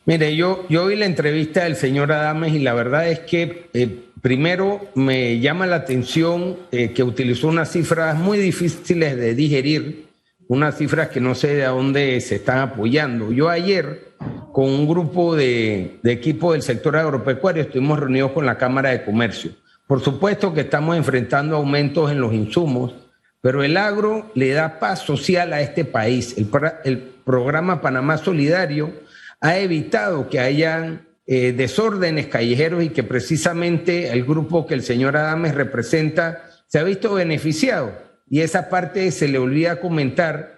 Mire, 0.04 0.36
yo, 0.36 0.66
yo 0.68 0.86
vi 0.86 0.96
la 0.96 1.06
entrevista 1.06 1.64
del 1.64 1.76
señor 1.76 2.12
Adames 2.12 2.54
y 2.54 2.60
la 2.60 2.74
verdad 2.74 3.08
es 3.08 3.20
que 3.20 3.68
eh, 3.74 4.04
primero 4.22 4.88
me 4.94 5.40
llama 5.40 5.66
la 5.66 5.76
atención 5.76 6.56
que 6.70 7.02
utilizó 7.02 7.48
unas 7.48 7.72
cifras 7.72 8.16
muy 8.16 8.38
difíciles 8.38 9.16
de 9.16 9.34
digerir, 9.34 10.05
unas 10.48 10.76
cifras 10.76 11.08
que 11.08 11.20
no 11.20 11.34
sé 11.34 11.54
de 11.54 11.64
dónde 11.64 12.20
se 12.20 12.36
están 12.36 12.58
apoyando. 12.58 13.32
Yo 13.32 13.48
ayer 13.48 14.12
con 14.52 14.66
un 14.70 14.88
grupo 14.88 15.36
de, 15.36 15.98
de 16.02 16.12
equipo 16.12 16.52
del 16.52 16.62
sector 16.62 16.96
agropecuario, 16.96 17.62
estuvimos 17.62 17.98
reunidos 17.98 18.32
con 18.32 18.46
la 18.46 18.56
Cámara 18.56 18.90
de 18.90 19.04
Comercio. 19.04 19.52
Por 19.86 20.00
supuesto 20.00 20.52
que 20.52 20.62
estamos 20.62 20.96
enfrentando 20.96 21.56
aumentos 21.56 22.10
en 22.10 22.20
los 22.20 22.32
insumos, 22.32 22.94
pero 23.40 23.62
el 23.62 23.76
agro 23.76 24.30
le 24.34 24.50
da 24.50 24.80
paz 24.80 25.00
social 25.00 25.52
a 25.52 25.60
este 25.60 25.84
país. 25.84 26.34
El, 26.36 27.14
programa 27.26 27.80
Panamá 27.80 28.18
Solidario 28.18 28.92
ha 29.40 29.58
evitado 29.58 30.28
que 30.28 30.38
hayan 30.38 31.08
eh, 31.26 31.52
desórdenes 31.52 32.28
callejeros 32.28 32.84
y 32.84 32.90
que 32.90 33.02
precisamente 33.02 34.12
el 34.12 34.24
grupo 34.24 34.64
que 34.64 34.74
el 34.74 34.82
señor 34.82 35.16
Adames 35.16 35.56
representa 35.56 36.44
se 36.68 36.78
ha 36.78 36.84
visto 36.84 37.14
beneficiado. 37.14 38.05
Y 38.28 38.40
esa 38.40 38.68
parte 38.68 39.10
se 39.10 39.28
le 39.28 39.38
olvida 39.38 39.80
comentar 39.80 40.56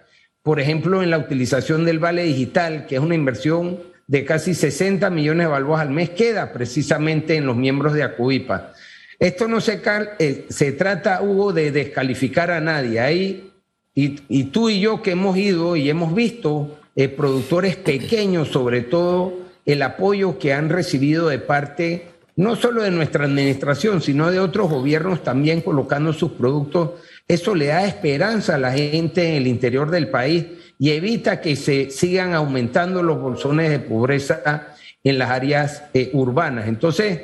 por 0.49 0.61
ejemplo, 0.61 1.03
en 1.03 1.11
la 1.11 1.19
utilización 1.19 1.85
del 1.85 1.99
vale 1.99 2.23
digital, 2.23 2.87
que 2.87 2.95
es 2.95 3.03
una 3.03 3.15
inversión 3.15 3.81
de 4.07 4.25
casi 4.25 4.55
60 4.55 5.11
millones 5.11 5.47
de 5.47 5.53
balboas 5.53 5.83
al 5.83 5.91
mes, 5.91 6.09
queda 6.09 6.55
precisamente 6.55 7.37
en 7.37 7.45
los 7.45 7.55
miembros 7.55 7.93
de 7.93 8.03
Acuipa. 8.03 8.73
Esto 9.19 9.47
no 9.47 9.61
se, 9.61 9.83
eh, 10.19 10.47
se 10.49 10.73
trata, 10.73 11.21
Hugo, 11.21 11.53
de 11.53 11.71
descalificar 11.71 12.51
a 12.51 12.63
nadie. 12.63 12.99
Ahí, 12.99 13.53
y, 13.95 14.45
tú 14.45 14.71
y 14.71 14.81
yo 14.81 15.03
que 15.03 15.11
hemos 15.11 15.37
ido 15.37 15.77
y 15.77 15.91
hemos 15.91 16.15
visto 16.15 16.79
eh, 16.97 17.11
productores 17.11 17.77
pequeños, 17.77 18.49
sobre 18.49 18.81
todo 18.81 19.35
el 19.67 19.83
apoyo 19.83 20.39
que 20.39 20.55
han 20.55 20.71
recibido 20.71 21.29
de 21.29 21.41
parte 21.41 22.07
no 22.37 22.57
solo 22.57 22.85
de 22.85 22.91
nuestra 22.91 23.27
administración, 23.27 24.01
sino 24.01 24.31
de 24.31 24.41
otros 24.41 24.71
gobiernos 24.71 25.23
también 25.23 25.61
colocando 25.61 26.15
sus 26.15 26.33
productos 26.33 26.93
eso 27.29 27.55
le 27.55 27.67
da 27.67 27.85
esperanza 27.85 28.55
a 28.55 28.59
la 28.59 28.73
gente 28.73 29.29
en 29.29 29.35
el 29.35 29.47
interior 29.47 29.91
del 29.91 30.09
país 30.09 30.47
y 30.79 30.91
evita 30.91 31.43
que 31.43 31.57
se 31.57 31.91
sigan 31.91 32.33
aumentando 32.33 33.03
los 33.03 33.21
bolsones 33.21 33.71
de 33.71 33.81
pobreza 33.81 34.75
en 35.05 35.19
las 35.19 35.31
áreas 35.31 35.83
eh, 35.93 36.09
urbanas. 36.15 36.69
Entonces, 36.69 37.21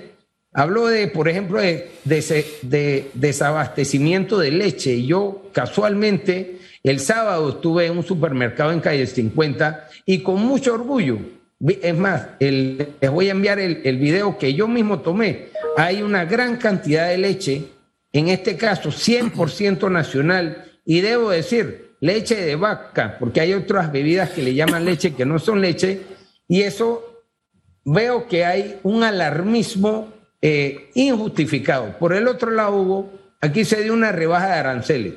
habló 0.52 0.88
de, 0.88 1.08
por 1.08 1.28
ejemplo, 1.28 1.58
de, 1.58 1.90
de, 2.04 3.10
desabastecimiento 3.14 4.38
de 4.38 4.50
leche. 4.50 5.04
Yo 5.06 5.48
casualmente 5.52 6.58
el 6.82 7.00
sábado 7.00 7.48
estuve 7.48 7.86
en 7.86 7.96
un 7.96 8.04
supermercado 8.04 8.72
en 8.72 8.80
calle 8.80 9.06
50 9.06 9.88
y 10.04 10.18
con 10.18 10.40
mucho 10.44 10.74
orgullo. 10.74 11.18
Es 11.80 11.96
más, 11.96 12.26
les 12.40 13.10
voy 13.10 13.28
a 13.28 13.32
enviar 13.32 13.58
el, 13.58 13.80
el 13.84 13.96
video 13.96 14.36
que 14.36 14.52
yo 14.52 14.68
mismo 14.68 15.00
tomé. 15.00 15.46
Hay 15.78 16.02
una 16.02 16.26
gran 16.26 16.58
cantidad 16.58 17.08
de 17.08 17.16
leche 17.16 17.73
en 18.14 18.28
este 18.28 18.56
caso 18.56 18.90
100% 18.90 19.90
nacional, 19.90 20.64
y 20.86 21.00
debo 21.00 21.30
decir, 21.30 21.96
leche 22.00 22.36
de 22.36 22.54
vaca, 22.54 23.16
porque 23.18 23.40
hay 23.40 23.52
otras 23.54 23.90
bebidas 23.90 24.30
que 24.30 24.42
le 24.42 24.54
llaman 24.54 24.84
leche 24.84 25.14
que 25.14 25.26
no 25.26 25.40
son 25.40 25.60
leche, 25.60 26.02
y 26.46 26.62
eso 26.62 27.24
veo 27.84 28.28
que 28.28 28.44
hay 28.44 28.78
un 28.84 29.02
alarmismo 29.02 30.12
eh, 30.40 30.90
injustificado. 30.94 31.98
Por 31.98 32.14
el 32.14 32.28
otro 32.28 32.52
lado, 32.52 32.76
Hugo, 32.76 33.12
aquí 33.40 33.64
se 33.64 33.82
dio 33.82 33.92
una 33.92 34.12
rebaja 34.12 34.46
de 34.46 34.60
aranceles 34.60 35.14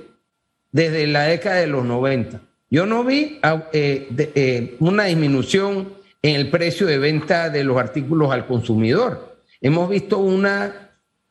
desde 0.71 1.05
la 1.05 1.23
década 1.23 1.57
de 1.57 1.67
los 1.67 1.85
90. 1.85 2.41
Yo 2.71 2.87
no 2.87 3.03
vi 3.03 3.37
ah, 3.43 3.69
eh, 3.73 4.07
eh, 4.33 4.75
una 4.79 5.03
disminución 5.03 5.93
en 6.23 6.35
el 6.35 6.49
precio 6.49 6.87
de 6.87 6.97
venta 6.97 7.51
de 7.51 7.63
los 7.63 7.77
artículos 7.77 8.31
al 8.31 8.47
consumidor. 8.47 9.37
Hemos 9.61 9.87
visto 9.87 10.17
una 10.17 10.86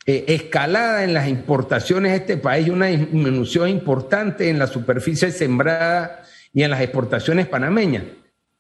eh, 0.09 0.25
escalada 0.29 1.03
en 1.03 1.15
las 1.15 1.27
importaciones 1.29 2.13
de 2.13 2.19
este 2.19 2.37
país 2.37 2.69
y 2.69 2.71
una 2.71 2.87
disminución 2.87 3.69
importante 3.69 4.49
en 4.49 4.61
la 4.61 4.69
superficie 4.69 5.33
sembrada 5.33 6.23
y 6.55 6.63
en 6.63 6.71
las 6.71 6.81
exportaciones 6.81 7.49
panameñas. 7.49 8.05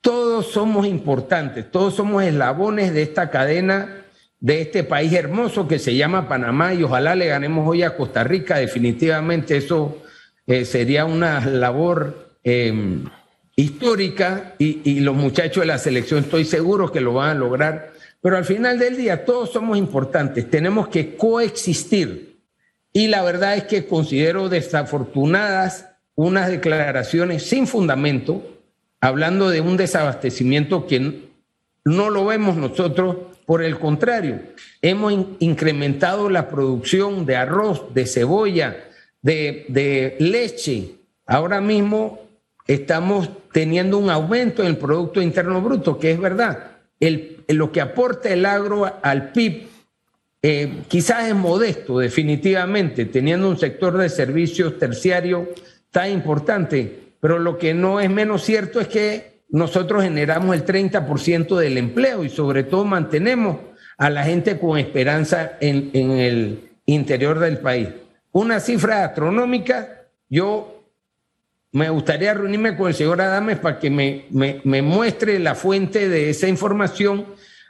Todos 0.00 0.48
somos 0.48 0.88
importantes, 0.88 1.70
todos 1.70 1.94
somos 1.94 2.24
eslabones 2.24 2.92
de 2.92 3.02
esta 3.02 3.30
cadena 3.30 4.02
de 4.40 4.60
este 4.60 4.82
país 4.82 5.12
hermoso 5.12 5.68
que 5.68 5.78
se 5.78 5.94
llama 5.94 6.28
Panamá 6.28 6.74
y 6.74 6.82
ojalá 6.82 7.14
le 7.14 7.28
ganemos 7.28 7.68
hoy 7.68 7.84
a 7.84 7.96
Costa 7.96 8.24
Rica. 8.24 8.58
Definitivamente 8.58 9.56
eso 9.56 10.02
eh, 10.48 10.64
sería 10.64 11.04
una 11.04 11.46
labor 11.46 12.38
em, 12.42 13.04
histórica 13.54 14.54
y, 14.58 14.80
y 14.82 14.98
los 14.98 15.14
muchachos 15.14 15.60
de 15.60 15.66
la 15.66 15.78
selección 15.78 16.24
estoy 16.24 16.44
seguro 16.44 16.90
que 16.90 17.00
lo 17.00 17.14
van 17.14 17.30
a 17.30 17.34
lograr 17.34 17.95
pero 18.20 18.36
al 18.36 18.44
final 18.44 18.78
del 18.78 18.96
día 18.96 19.24
todos 19.24 19.52
somos 19.52 19.78
importantes, 19.78 20.50
tenemos 20.50 20.88
que 20.88 21.16
coexistir. 21.16 22.40
Y 22.92 23.08
la 23.08 23.22
verdad 23.22 23.56
es 23.56 23.64
que 23.64 23.86
considero 23.86 24.48
desafortunadas 24.48 25.86
unas 26.14 26.48
declaraciones 26.48 27.46
sin 27.46 27.66
fundamento, 27.66 28.42
hablando 29.00 29.50
de 29.50 29.60
un 29.60 29.76
desabastecimiento 29.76 30.86
que 30.86 31.28
no 31.84 32.10
lo 32.10 32.24
vemos 32.24 32.56
nosotros, 32.56 33.16
por 33.44 33.62
el 33.62 33.78
contrario, 33.78 34.40
hemos 34.82 35.14
incrementado 35.38 36.28
la 36.30 36.48
producción 36.48 37.26
de 37.26 37.36
arroz, 37.36 37.94
de 37.94 38.06
cebolla, 38.06 38.76
de, 39.22 39.66
de 39.68 40.16
leche. 40.18 40.96
Ahora 41.26 41.60
mismo 41.60 42.26
estamos 42.66 43.28
teniendo 43.52 43.98
un 43.98 44.10
aumento 44.10 44.62
en 44.62 44.68
el 44.68 44.78
Producto 44.78 45.22
Interno 45.22 45.60
Bruto, 45.60 45.98
que 45.98 46.10
es 46.10 46.18
verdad 46.18 46.75
el, 47.00 47.44
lo 47.48 47.72
que 47.72 47.80
aporta 47.80 48.30
el 48.30 48.46
agro 48.46 48.90
al 49.02 49.32
PIB 49.32 49.68
eh, 50.42 50.82
quizás 50.86 51.28
es 51.28 51.34
modesto, 51.34 51.98
definitivamente, 51.98 53.06
teniendo 53.06 53.48
un 53.48 53.58
sector 53.58 53.96
de 53.96 54.08
servicios 54.08 54.78
terciario 54.78 55.48
tan 55.90 56.12
importante, 56.12 57.14
pero 57.20 57.38
lo 57.38 57.58
que 57.58 57.74
no 57.74 58.00
es 58.00 58.10
menos 58.10 58.42
cierto 58.42 58.80
es 58.80 58.86
que 58.86 59.40
nosotros 59.48 60.04
generamos 60.04 60.54
el 60.54 60.64
30% 60.64 61.56
del 61.56 61.78
empleo 61.78 62.22
y 62.22 62.28
sobre 62.28 62.64
todo 62.64 62.84
mantenemos 62.84 63.58
a 63.98 64.10
la 64.10 64.24
gente 64.24 64.58
con 64.58 64.78
esperanza 64.78 65.56
en 65.60 65.90
el 65.94 66.68
interior 66.84 67.38
del 67.38 67.58
país. 67.58 67.88
Una 68.30 68.60
cifra 68.60 69.04
astronómica, 69.04 70.02
yo 70.28 70.75
me 71.76 71.90
gustaría 71.90 72.32
reunirme 72.32 72.74
con 72.74 72.88
el 72.88 72.94
señor 72.94 73.20
Adames 73.20 73.58
para 73.58 73.78
que 73.78 73.90
me, 73.90 74.24
me, 74.30 74.80
muestre 74.80 75.38
la 75.38 75.54
fuente 75.54 76.08
de 76.08 76.30
esa 76.30 76.48
información, 76.48 77.26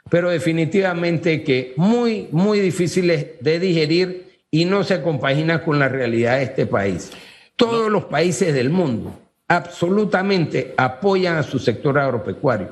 pero 0.09 0.29
definitivamente 0.29 1.43
que 1.43 1.73
muy, 1.75 2.29
muy 2.31 2.61
difíciles 2.61 3.31
de 3.41 3.59
digerir 3.59 4.39
y 4.49 4.63
no 4.63 4.85
se 4.85 5.01
compagina 5.01 5.61
con 5.61 5.77
la 5.77 5.89
realidad 5.89 6.37
de 6.37 6.43
este 6.43 6.65
país. 6.65 7.11
Todos 7.57 7.91
los 7.91 8.05
países 8.05 8.53
del 8.53 8.69
mundo 8.69 9.13
absolutamente 9.49 10.73
apoyan 10.77 11.35
a 11.35 11.43
su 11.43 11.59
sector 11.59 11.99
agropecuario, 11.99 12.69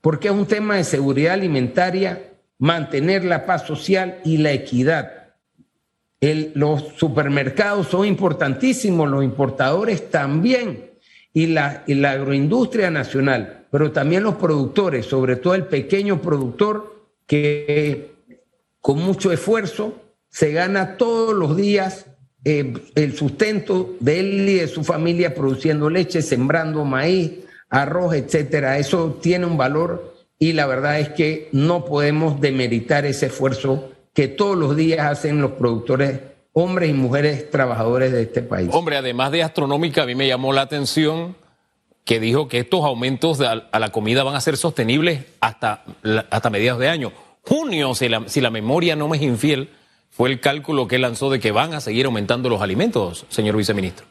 porque 0.00 0.28
es 0.28 0.34
un 0.34 0.46
tema 0.46 0.76
de 0.76 0.84
seguridad 0.84 1.34
alimentaria 1.34 2.30
mantener 2.58 3.26
la 3.26 3.44
paz 3.44 3.66
social 3.66 4.20
y 4.24 4.38
la 4.38 4.52
equidad. 4.52 5.17
Los 6.20 6.84
supermercados 6.96 7.88
son 7.88 8.06
importantísimos, 8.06 9.08
los 9.08 9.22
importadores 9.22 10.10
también, 10.10 10.88
y 11.32 11.46
la, 11.46 11.84
y 11.86 11.94
la 11.94 12.12
agroindustria 12.12 12.90
nacional, 12.90 13.66
pero 13.70 13.92
también 13.92 14.24
los 14.24 14.36
productores, 14.36 15.06
sobre 15.06 15.36
todo 15.36 15.54
el 15.54 15.66
pequeño 15.66 16.20
productor 16.20 17.06
que 17.26 18.12
con 18.80 18.98
mucho 18.98 19.30
esfuerzo 19.30 19.94
se 20.30 20.52
gana 20.52 20.96
todos 20.96 21.34
los 21.34 21.56
días 21.56 22.06
eh, 22.44 22.72
el 22.94 23.16
sustento 23.16 23.94
de 24.00 24.20
él 24.20 24.48
y 24.48 24.54
de 24.54 24.68
su 24.68 24.84
familia 24.84 25.34
produciendo 25.34 25.90
leche, 25.90 26.22
sembrando 26.22 26.84
maíz, 26.84 27.32
arroz, 27.68 28.14
etcétera. 28.14 28.78
Eso 28.78 29.18
tiene 29.20 29.46
un 29.46 29.56
valor 29.56 30.14
y 30.38 30.52
la 30.52 30.66
verdad 30.66 31.00
es 31.00 31.10
que 31.10 31.48
no 31.52 31.84
podemos 31.84 32.40
demeritar 32.40 33.04
ese 33.06 33.26
esfuerzo 33.26 33.92
que 34.18 34.26
todos 34.26 34.58
los 34.58 34.74
días 34.74 35.06
hacen 35.06 35.40
los 35.40 35.52
productores, 35.52 36.18
hombres 36.52 36.90
y 36.90 36.92
mujeres 36.92 37.52
trabajadores 37.52 38.10
de 38.10 38.22
este 38.22 38.42
país. 38.42 38.68
Hombre, 38.72 38.96
además 38.96 39.30
de 39.30 39.44
astronómica, 39.44 40.02
a 40.02 40.06
mí 40.06 40.16
me 40.16 40.26
llamó 40.26 40.52
la 40.52 40.62
atención 40.62 41.36
que 42.02 42.18
dijo 42.18 42.48
que 42.48 42.58
estos 42.58 42.84
aumentos 42.84 43.40
a 43.40 43.78
la 43.78 43.92
comida 43.92 44.24
van 44.24 44.34
a 44.34 44.40
ser 44.40 44.56
sostenibles 44.56 45.20
hasta, 45.38 45.84
hasta 46.30 46.50
mediados 46.50 46.80
de 46.80 46.88
año. 46.88 47.12
Junio, 47.42 47.94
si 47.94 48.08
la, 48.08 48.24
si 48.28 48.40
la 48.40 48.50
memoria 48.50 48.96
no 48.96 49.06
me 49.06 49.18
es 49.18 49.22
infiel, 49.22 49.70
fue 50.10 50.30
el 50.30 50.40
cálculo 50.40 50.88
que 50.88 50.98
lanzó 50.98 51.30
de 51.30 51.38
que 51.38 51.52
van 51.52 51.72
a 51.72 51.80
seguir 51.80 52.06
aumentando 52.06 52.48
los 52.48 52.60
alimentos, 52.60 53.24
señor 53.28 53.56
viceministro. 53.56 54.04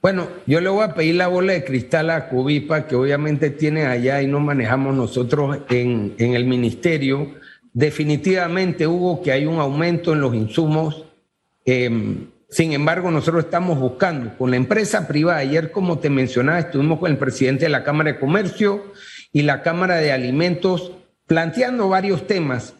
Bueno, 0.00 0.28
yo 0.46 0.60
le 0.60 0.68
voy 0.68 0.84
a 0.84 0.94
pedir 0.94 1.16
la 1.16 1.26
bola 1.26 1.54
de 1.54 1.64
cristal 1.64 2.10
a 2.10 2.28
Cubipa, 2.28 2.86
que 2.86 2.94
obviamente 2.94 3.50
tiene 3.50 3.86
allá 3.86 4.22
y 4.22 4.28
no 4.28 4.38
manejamos 4.38 4.94
nosotros 4.94 5.58
en, 5.68 6.14
el 6.16 6.44
ministerio. 6.44 7.34
Definitivamente, 7.78 8.88
hubo 8.88 9.22
que 9.22 9.30
hay 9.30 9.46
un 9.46 9.60
aumento 9.60 10.12
en 10.12 10.20
los 10.20 10.34
insumos. 10.34 11.04
Em, 11.64 12.26
sin 12.50 12.72
embargo, 12.72 13.08
nosotros 13.08 13.44
estamos 13.44 13.78
buscando 13.78 14.36
con 14.36 14.50
la 14.50 14.56
empresa 14.56 15.06
privada. 15.06 15.38
Ayer, 15.38 15.70
como 15.70 16.00
te 16.00 16.10
mencionaba, 16.10 16.58
estuvimos 16.58 16.98
con 16.98 17.12
el 17.12 17.18
presidente 17.18 17.66
de 17.66 17.68
la 17.68 17.84
Cámara 17.84 18.10
de 18.10 18.18
Comercio 18.18 18.92
y 19.32 19.42
la 19.42 19.62
Cámara 19.62 19.98
de 19.98 20.10
Alimentos 20.10 20.90
planteando 21.28 21.88
varios 21.88 22.26
temas 22.26 22.74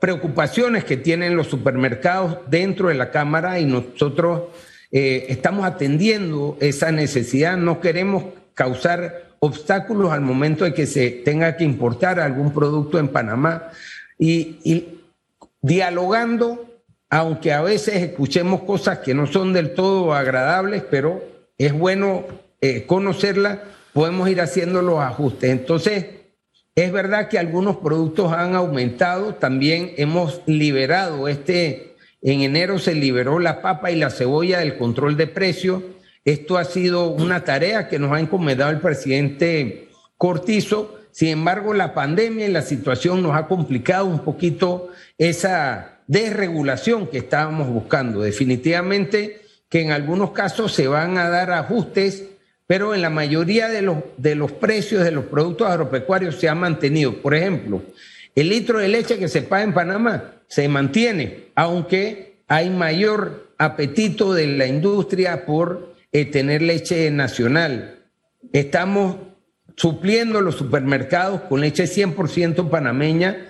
preocupaciones 0.00 0.84
que 0.84 0.96
tienen 0.96 1.36
los 1.36 1.48
supermercados 1.48 2.38
dentro 2.48 2.88
de 2.88 2.94
la 2.94 3.10
Cámara 3.10 3.60
y 3.60 3.66
nosotros 3.66 4.44
eh, 4.90 5.26
estamos 5.28 5.66
atendiendo 5.66 6.56
esa 6.60 6.90
necesidad. 6.92 7.58
No 7.58 7.78
queremos 7.78 8.24
causar 8.54 9.32
obstáculos 9.38 10.12
al 10.12 10.22
momento 10.22 10.64
de 10.64 10.72
que 10.72 10.86
se 10.86 11.10
tenga 11.10 11.58
que 11.58 11.64
importar 11.64 12.20
algún 12.20 12.54
producto 12.54 12.98
en 12.98 13.08
Panamá 13.08 13.68
y, 14.20 15.00
dialogando, 15.62 16.66
aunque 17.08 17.52
a 17.52 17.62
veces 17.62 17.96
escuchemos 17.96 18.62
cosas 18.62 18.98
que 18.98 19.14
no 19.14 19.26
son 19.26 19.52
del 19.52 19.74
todo 19.74 20.14
agradables, 20.14 20.84
pero 20.88 21.22
es 21.58 21.72
bueno 21.72 22.24
eh, 22.60 22.84
conocerlas, 22.86 23.58
podemos 23.92 24.28
ir 24.28 24.40
haciendo 24.40 24.82
los 24.82 25.00
ajustes. 25.00 25.50
Entonces, 25.50 26.06
es 26.74 26.92
verdad 26.92 27.28
que 27.28 27.38
algunos 27.38 27.78
productos 27.78 28.32
han 28.32 28.54
aumentado, 28.54 29.34
también 29.34 29.92
hemos 29.96 30.42
liberado 30.46 31.26
este, 31.26 31.96
en 32.22 32.42
enero 32.42 32.78
se 32.78 32.94
liberó 32.94 33.38
la 33.38 33.62
papa 33.62 33.90
y 33.90 33.96
la 33.96 34.10
cebolla 34.10 34.60
del 34.60 34.76
control 34.76 35.16
de 35.16 35.26
precios. 35.26 35.82
Esto 36.24 36.58
ha 36.58 36.64
sido 36.64 37.08
una 37.08 37.44
tarea 37.44 37.88
que 37.88 37.98
nos 37.98 38.12
ha 38.12 38.20
encomendado 38.20 38.70
el 38.70 38.80
presidente 38.80 39.88
Cortizo. 40.18 40.99
Sin 41.12 41.28
embargo, 41.28 41.74
la 41.74 41.94
pandemia 41.94 42.46
y 42.46 42.52
la 42.52 42.62
situación 42.62 43.22
nos 43.22 43.36
ha 43.36 43.46
complicado 43.46 44.06
un 44.06 44.20
poquito 44.20 44.88
esa 45.18 46.00
desregulación 46.06 47.06
que 47.06 47.18
estábamos 47.18 47.68
buscando. 47.68 48.20
Definitivamente 48.20 49.42
que 49.68 49.82
en 49.82 49.92
algunos 49.92 50.32
casos 50.32 50.72
se 50.72 50.88
van 50.88 51.18
a 51.18 51.28
dar 51.28 51.52
ajustes 51.52 52.24
pero 52.70 52.94
en 52.94 53.02
la 53.02 53.10
mayoría 53.10 53.66
de 53.66 53.82
los, 53.82 53.96
de 54.16 54.36
los 54.36 54.52
precios 54.52 55.02
de 55.02 55.10
los 55.10 55.24
productos 55.24 55.66
agropecuarios 55.68 56.36
se 56.36 56.48
ha 56.48 56.54
mantenido. 56.54 57.20
Por 57.20 57.34
ejemplo, 57.34 57.82
el 58.36 58.48
litro 58.48 58.78
de 58.78 58.86
leche 58.86 59.18
que 59.18 59.26
se 59.26 59.42
paga 59.42 59.64
en 59.64 59.74
Panamá 59.74 60.34
se 60.46 60.68
mantiene, 60.68 61.46
aunque 61.56 62.36
hay 62.46 62.70
mayor 62.70 63.48
apetito 63.58 64.34
de 64.34 64.46
la 64.46 64.68
industria 64.68 65.44
por 65.46 65.96
eh, 66.12 66.26
tener 66.26 66.62
leche 66.62 67.10
nacional. 67.10 67.98
Estamos 68.52 69.16
supliendo 69.80 70.42
los 70.42 70.56
supermercados 70.56 71.40
con 71.48 71.62
leche 71.62 71.84
100% 71.84 72.68
panameña, 72.68 73.48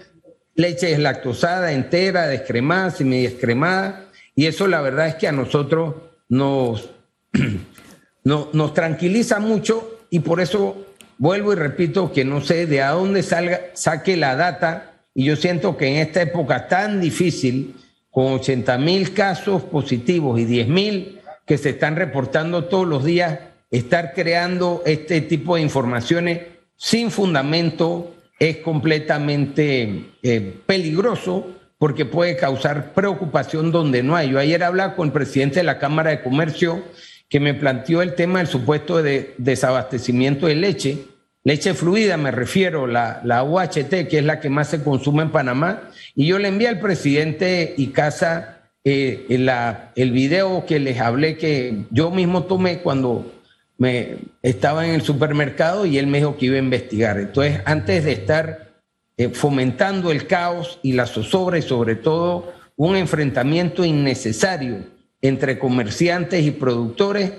leche 0.54 0.86
deslactosada, 0.86 1.72
entera, 1.72 2.28
descremada, 2.28 2.92
semidescremada, 2.92 4.04
y 4.36 4.46
eso 4.46 4.68
la 4.68 4.80
verdad 4.80 5.08
es 5.08 5.16
que 5.16 5.26
a 5.26 5.32
nosotros 5.32 5.96
nos 6.28 6.88
no, 8.24 8.48
nos 8.52 8.74
tranquiliza 8.74 9.40
mucho 9.40 9.98
y 10.08 10.20
por 10.20 10.40
eso 10.40 10.86
vuelvo 11.18 11.52
y 11.52 11.56
repito 11.56 12.12
que 12.12 12.24
no 12.24 12.40
sé 12.40 12.66
de 12.66 12.80
a 12.80 12.90
dónde 12.90 13.24
salga, 13.24 13.62
saque 13.74 14.16
la 14.16 14.36
data 14.36 15.02
y 15.12 15.24
yo 15.24 15.34
siento 15.34 15.76
que 15.76 15.88
en 15.88 15.96
esta 15.96 16.22
época 16.22 16.68
tan 16.68 17.00
difícil, 17.00 17.74
con 18.08 18.34
80 18.34 18.78
mil 18.78 19.14
casos 19.14 19.64
positivos 19.64 20.38
y 20.38 20.44
10 20.44 20.68
mil 20.68 21.20
que 21.44 21.58
se 21.58 21.70
están 21.70 21.96
reportando 21.96 22.66
todos 22.66 22.86
los 22.86 23.04
días, 23.04 23.40
estar 23.70 24.12
creando 24.14 24.82
este 24.84 25.20
tipo 25.20 25.56
de 25.56 25.62
informaciones 25.62 26.40
sin 26.76 27.10
fundamento 27.10 28.14
es 28.38 28.58
completamente 28.58 30.06
eh, 30.22 30.54
peligroso 30.66 31.46
porque 31.78 32.04
puede 32.04 32.36
causar 32.36 32.92
preocupación 32.92 33.70
donde 33.70 34.02
no 34.02 34.16
hay. 34.16 34.30
Yo 34.30 34.38
ayer 34.38 34.62
hablaba 34.62 34.96
con 34.96 35.08
el 35.08 35.12
presidente 35.12 35.60
de 35.60 35.64
la 35.64 35.78
Cámara 35.78 36.10
de 36.10 36.22
Comercio 36.22 36.82
que 37.28 37.40
me 37.40 37.54
planteó 37.54 38.02
el 38.02 38.14
tema 38.14 38.40
del 38.40 38.48
supuesto 38.48 39.02
de 39.02 39.34
desabastecimiento 39.38 40.46
de 40.46 40.56
leche, 40.56 40.98
leche 41.44 41.74
fluida 41.74 42.16
me 42.16 42.32
refiero, 42.32 42.86
la, 42.86 43.20
la 43.24 43.44
UHT, 43.44 44.08
que 44.08 44.18
es 44.18 44.24
la 44.24 44.40
que 44.40 44.50
más 44.50 44.68
se 44.68 44.82
consume 44.82 45.22
en 45.22 45.30
Panamá, 45.30 45.90
y 46.14 46.26
yo 46.26 46.38
le 46.38 46.48
envié 46.48 46.68
al 46.68 46.80
presidente 46.80 47.72
Icaza 47.76 48.58
eh, 48.82 49.26
la, 49.28 49.92
el 49.94 50.10
video 50.10 50.66
que 50.66 50.80
les 50.80 50.98
hablé 50.98 51.36
que 51.36 51.84
yo 51.90 52.10
mismo 52.10 52.44
tomé 52.44 52.80
cuando 52.80 53.39
me 53.80 54.18
estaba 54.42 54.86
en 54.86 54.92
el 54.92 55.00
supermercado 55.00 55.86
y 55.86 55.96
él 55.96 56.06
me 56.06 56.18
dijo 56.18 56.36
que 56.36 56.46
iba 56.46 56.56
a 56.56 56.58
investigar. 56.58 57.18
Entonces, 57.18 57.62
antes 57.64 58.04
de 58.04 58.12
estar 58.12 58.68
eh, 59.16 59.30
fomentando 59.30 60.12
el 60.12 60.26
caos 60.26 60.78
y 60.82 60.92
la 60.92 61.06
zozobra 61.06 61.56
y 61.56 61.62
sobre 61.62 61.96
todo 61.96 62.52
un 62.76 62.94
enfrentamiento 62.94 63.82
innecesario 63.82 64.84
entre 65.22 65.58
comerciantes 65.58 66.44
y 66.44 66.50
productores, 66.50 67.32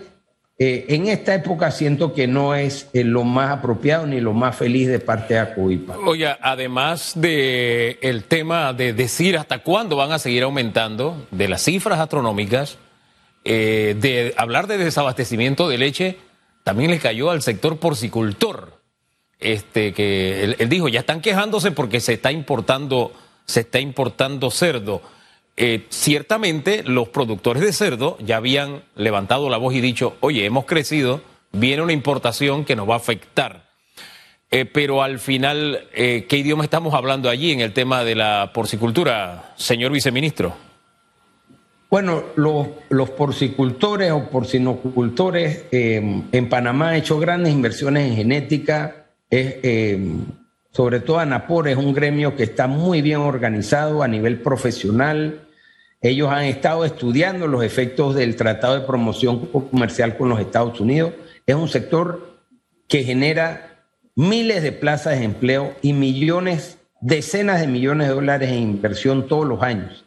eh, 0.57 0.85
en 0.89 1.07
esta 1.07 1.35
época 1.35 1.69
siento 1.69 2.11
que 2.11 2.25
no 2.25 2.55
es 2.55 2.89
eh, 2.93 3.03
lo 3.03 3.23
más 3.23 3.51
apropiado 3.51 4.07
ni 4.07 4.19
lo 4.19 4.33
más 4.33 4.55
feliz 4.55 4.87
de 4.87 4.99
parte 4.99 5.35
de 5.35 5.41
Acuipa. 5.41 5.95
Oye, 6.07 6.27
además 6.41 7.13
de 7.15 7.99
el 8.01 8.23
tema 8.23 8.73
de 8.73 8.93
decir 8.93 9.37
hasta 9.37 9.59
cuándo 9.59 9.95
van 9.95 10.11
a 10.11 10.17
seguir 10.17 10.41
aumentando, 10.41 11.27
de 11.29 11.47
las 11.47 11.63
cifras 11.63 11.99
astronómicas, 11.99 12.79
eh, 13.43 13.95
de 13.99 14.35
hablar 14.37 14.67
de 14.67 14.77
desabastecimiento 14.77 15.67
de 15.67 15.79
leche, 15.79 16.17
también 16.63 16.91
le 16.91 16.99
cayó 16.99 17.31
al 17.31 17.41
sector 17.41 17.77
porcicultor. 17.77 18.81
Este 19.39 19.93
que 19.93 20.55
él 20.59 20.69
dijo, 20.69 20.87
ya 20.87 20.99
están 20.99 21.21
quejándose 21.21 21.71
porque 21.71 21.99
se 21.99 22.13
está 22.13 22.31
importando, 22.31 23.11
se 23.45 23.61
está 23.61 23.79
importando 23.79 24.51
cerdo. 24.51 25.01
Eh, 25.57 25.85
ciertamente 25.89 26.83
los 26.83 27.09
productores 27.09 27.63
de 27.63 27.73
cerdo 27.73 28.17
ya 28.19 28.37
habían 28.37 28.83
levantado 28.95 29.49
la 29.49 29.57
voz 29.57 29.73
y 29.73 29.81
dicho, 29.81 30.15
oye, 30.19 30.45
hemos 30.45 30.65
crecido, 30.65 31.21
viene 31.51 31.81
una 31.81 31.93
importación 31.93 32.65
que 32.65 32.75
nos 32.75 32.89
va 32.89 32.93
a 32.93 32.97
afectar. 32.97 33.69
Eh, 34.51 34.65
pero 34.65 35.01
al 35.01 35.19
final, 35.19 35.87
eh, 35.93 36.25
¿qué 36.27 36.37
idioma 36.37 36.63
estamos 36.63 36.93
hablando 36.93 37.29
allí 37.29 37.51
en 37.51 37.61
el 37.61 37.73
tema 37.73 38.03
de 38.03 38.15
la 38.15 38.51
porcicultura, 38.53 39.53
señor 39.55 39.91
viceministro? 39.91 40.70
Bueno, 41.91 42.23
los, 42.35 43.09
porcicultores 43.11 44.11
o 44.11 44.29
porcinocultores 44.29 45.65
en 45.71 46.49
Panamá 46.49 46.89
han 46.89 46.95
hecho 46.95 47.19
grandes 47.19 47.53
inversiones 47.53 48.09
en 48.09 48.15
genética. 48.15 49.05
sobre 50.71 51.01
todo 51.01 51.19
ANAPOR 51.19 51.67
es 51.67 51.77
un 51.77 51.93
gremio 51.93 52.35
que 52.35 52.43
está 52.43 52.65
muy 52.65 53.01
bien 53.03 53.19
organizado 53.19 54.01
a 54.01 54.07
nivel 54.07 54.39
profesional 54.39 55.41
ellos 56.03 56.31
han 56.31 56.45
estado 56.45 56.83
estudiando 56.83 57.45
los 57.45 57.63
efectos 57.63 58.15
del 58.15 58.35
Tratado 58.35 58.73
de 58.73 58.87
Promoción 58.87 59.45
Comercial 59.45 60.17
con 60.17 60.29
los 60.29 60.39
Estados 60.39 60.79
Unidos. 60.79 61.13
Es 61.45 61.55
un 61.55 61.69
sector 61.69 62.39
que 62.87 63.03
genera 63.03 63.83
miles 64.15 64.63
de 64.63 64.71
plazas 64.71 65.19
de 65.19 65.25
empleo 65.25 65.75
y 65.83 65.93
millones, 65.93 66.79
decenas 67.01 67.61
de 67.61 67.67
millones 67.67 68.07
de 68.07 68.15
dólares 68.15 68.49
en 68.49 68.63
inversión 68.63 69.27
todos 69.27 69.45
los 69.45 69.61
años. 69.61 70.03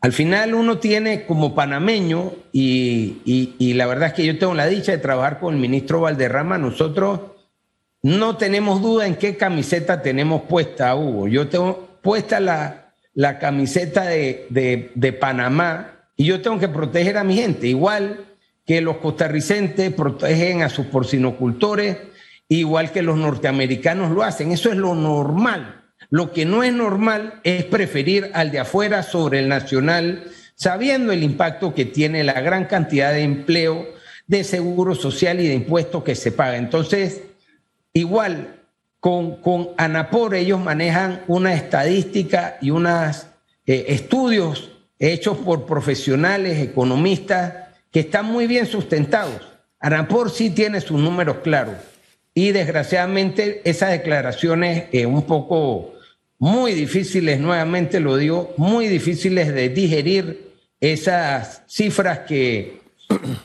Al 0.00 0.12
final 0.12 0.54
uno 0.54 0.78
tiene 0.78 1.26
como 1.26 1.54
panameño, 1.54 2.32
y, 2.52 3.74
la 3.74 3.86
verdad 3.86 4.08
es 4.08 4.14
que 4.14 4.26
yo 4.26 4.38
tengo 4.38 4.54
la 4.54 4.66
dicha 4.66 4.92
de 4.92 4.98
trabajar 4.98 5.40
con 5.40 5.54
el 5.54 5.60
ministro 5.60 6.00
Valderrama, 6.00 6.56
nosotros 6.56 7.20
no 8.02 8.36
tenemos 8.36 8.80
duda 8.80 9.06
en 9.06 9.16
qué 9.16 9.36
camiseta 9.36 10.02
tenemos 10.02 10.42
puesta, 10.42 10.94
Hugo. 10.94 11.26
Yo 11.26 11.48
tengo 11.48 11.98
puesta 12.00 12.38
la, 12.38 12.92
la 13.14 13.40
camiseta 13.40 14.04
de, 14.04 14.46
de, 14.94 15.12
Panamá 15.12 15.94
y 16.16 16.26
yo 16.26 16.40
tengo 16.40 16.60
que 16.60 16.68
proteger 16.68 17.18
a 17.18 17.24
mi 17.24 17.34
gente, 17.34 17.66
igual 17.66 18.24
que 18.64 18.80
los 18.80 18.98
costarricenses 18.98 19.92
protegen 19.92 20.62
a 20.62 20.68
sus 20.68 20.86
porcinocultores, 20.86 21.96
igual 22.48 22.92
que 22.92 23.02
los 23.02 23.16
norteamericanos 23.16 24.12
lo 24.12 24.22
hacen. 24.22 24.52
Eso 24.52 24.70
es 24.70 24.76
lo 24.76 24.94
normal. 24.94 25.77
Lo 26.10 26.32
que 26.32 26.44
no 26.44 26.62
es 26.62 26.72
normal 26.72 27.40
es 27.44 27.64
preferir 27.64 28.30
al 28.32 28.50
de 28.50 28.60
afuera 28.60 29.02
sobre 29.02 29.40
el 29.40 29.48
nacional, 29.48 30.24
sabiendo 30.54 31.12
el 31.12 31.22
impacto 31.22 31.74
que 31.74 31.84
tiene 31.84 32.24
la 32.24 32.40
gran 32.40 32.64
cantidad 32.64 33.12
de 33.12 33.22
empleo, 33.22 33.86
de 34.26 34.44
seguro 34.44 34.94
social 34.94 35.40
y 35.40 35.48
de 35.48 35.54
impuestos 35.54 36.02
que 36.04 36.14
se 36.14 36.32
paga. 36.32 36.56
Entonces, 36.56 37.22
igual 37.92 38.56
con, 39.00 39.36
con 39.36 39.70
ANAPOR 39.76 40.34
ellos 40.34 40.60
manejan 40.60 41.22
una 41.28 41.54
estadística 41.54 42.58
y 42.60 42.70
unos 42.70 43.26
eh, 43.66 43.86
estudios 43.88 44.70
hechos 44.98 45.38
por 45.38 45.66
profesionales, 45.66 46.58
economistas, 46.58 47.68
que 47.92 48.00
están 48.00 48.26
muy 48.26 48.46
bien 48.46 48.66
sustentados. 48.66 49.40
ANAPOR 49.78 50.30
sí 50.30 50.50
tiene 50.50 50.80
sus 50.80 50.98
números 50.98 51.38
claros 51.42 51.76
y 52.34 52.52
desgraciadamente 52.52 53.62
esas 53.64 53.90
declaraciones 53.90 54.86
eh, 54.92 55.06
un 55.06 55.22
poco 55.22 55.94
muy 56.38 56.72
difíciles, 56.72 57.40
nuevamente 57.40 58.00
lo 58.00 58.16
digo, 58.16 58.54
muy 58.56 58.86
difíciles 58.86 59.52
de 59.52 59.68
digerir 59.68 60.52
esas 60.80 61.62
cifras 61.66 62.20
que, 62.20 62.80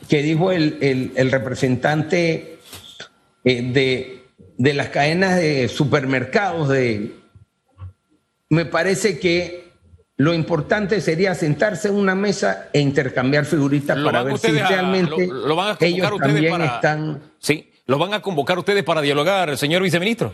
que 0.08 0.22
dijo 0.22 0.52
el, 0.52 1.12
el, 1.16 1.30
representante 1.30 2.58
eh, 3.44 3.62
de, 3.62 4.22
de, 4.56 4.74
las 4.74 4.90
cadenas 4.90 5.36
de 5.36 5.68
supermercados. 5.68 6.68
De, 6.68 7.12
me 8.48 8.64
parece 8.64 9.18
que 9.18 9.64
lo 10.16 10.32
importante 10.32 11.00
sería 11.00 11.34
sentarse 11.34 11.88
en 11.88 11.94
una 11.94 12.14
mesa 12.14 12.68
e 12.72 12.80
intercambiar 12.80 13.44
figuritas 13.44 13.98
para 13.98 14.22
ver 14.22 14.38
si 14.38 14.52
realmente 14.52 15.26
lo, 15.26 15.56
van 15.56 15.76
a 15.80 15.84
ellos 15.84 16.08
también 16.20 16.62
están... 16.62 17.22
Sí, 17.40 17.72
lo 17.86 17.98
van 17.98 18.14
a 18.14 18.22
convocar 18.22 18.56
ustedes 18.56 18.84
para 18.84 19.00
dialogar, 19.00 19.56
señor 19.58 19.82
viceministro. 19.82 20.32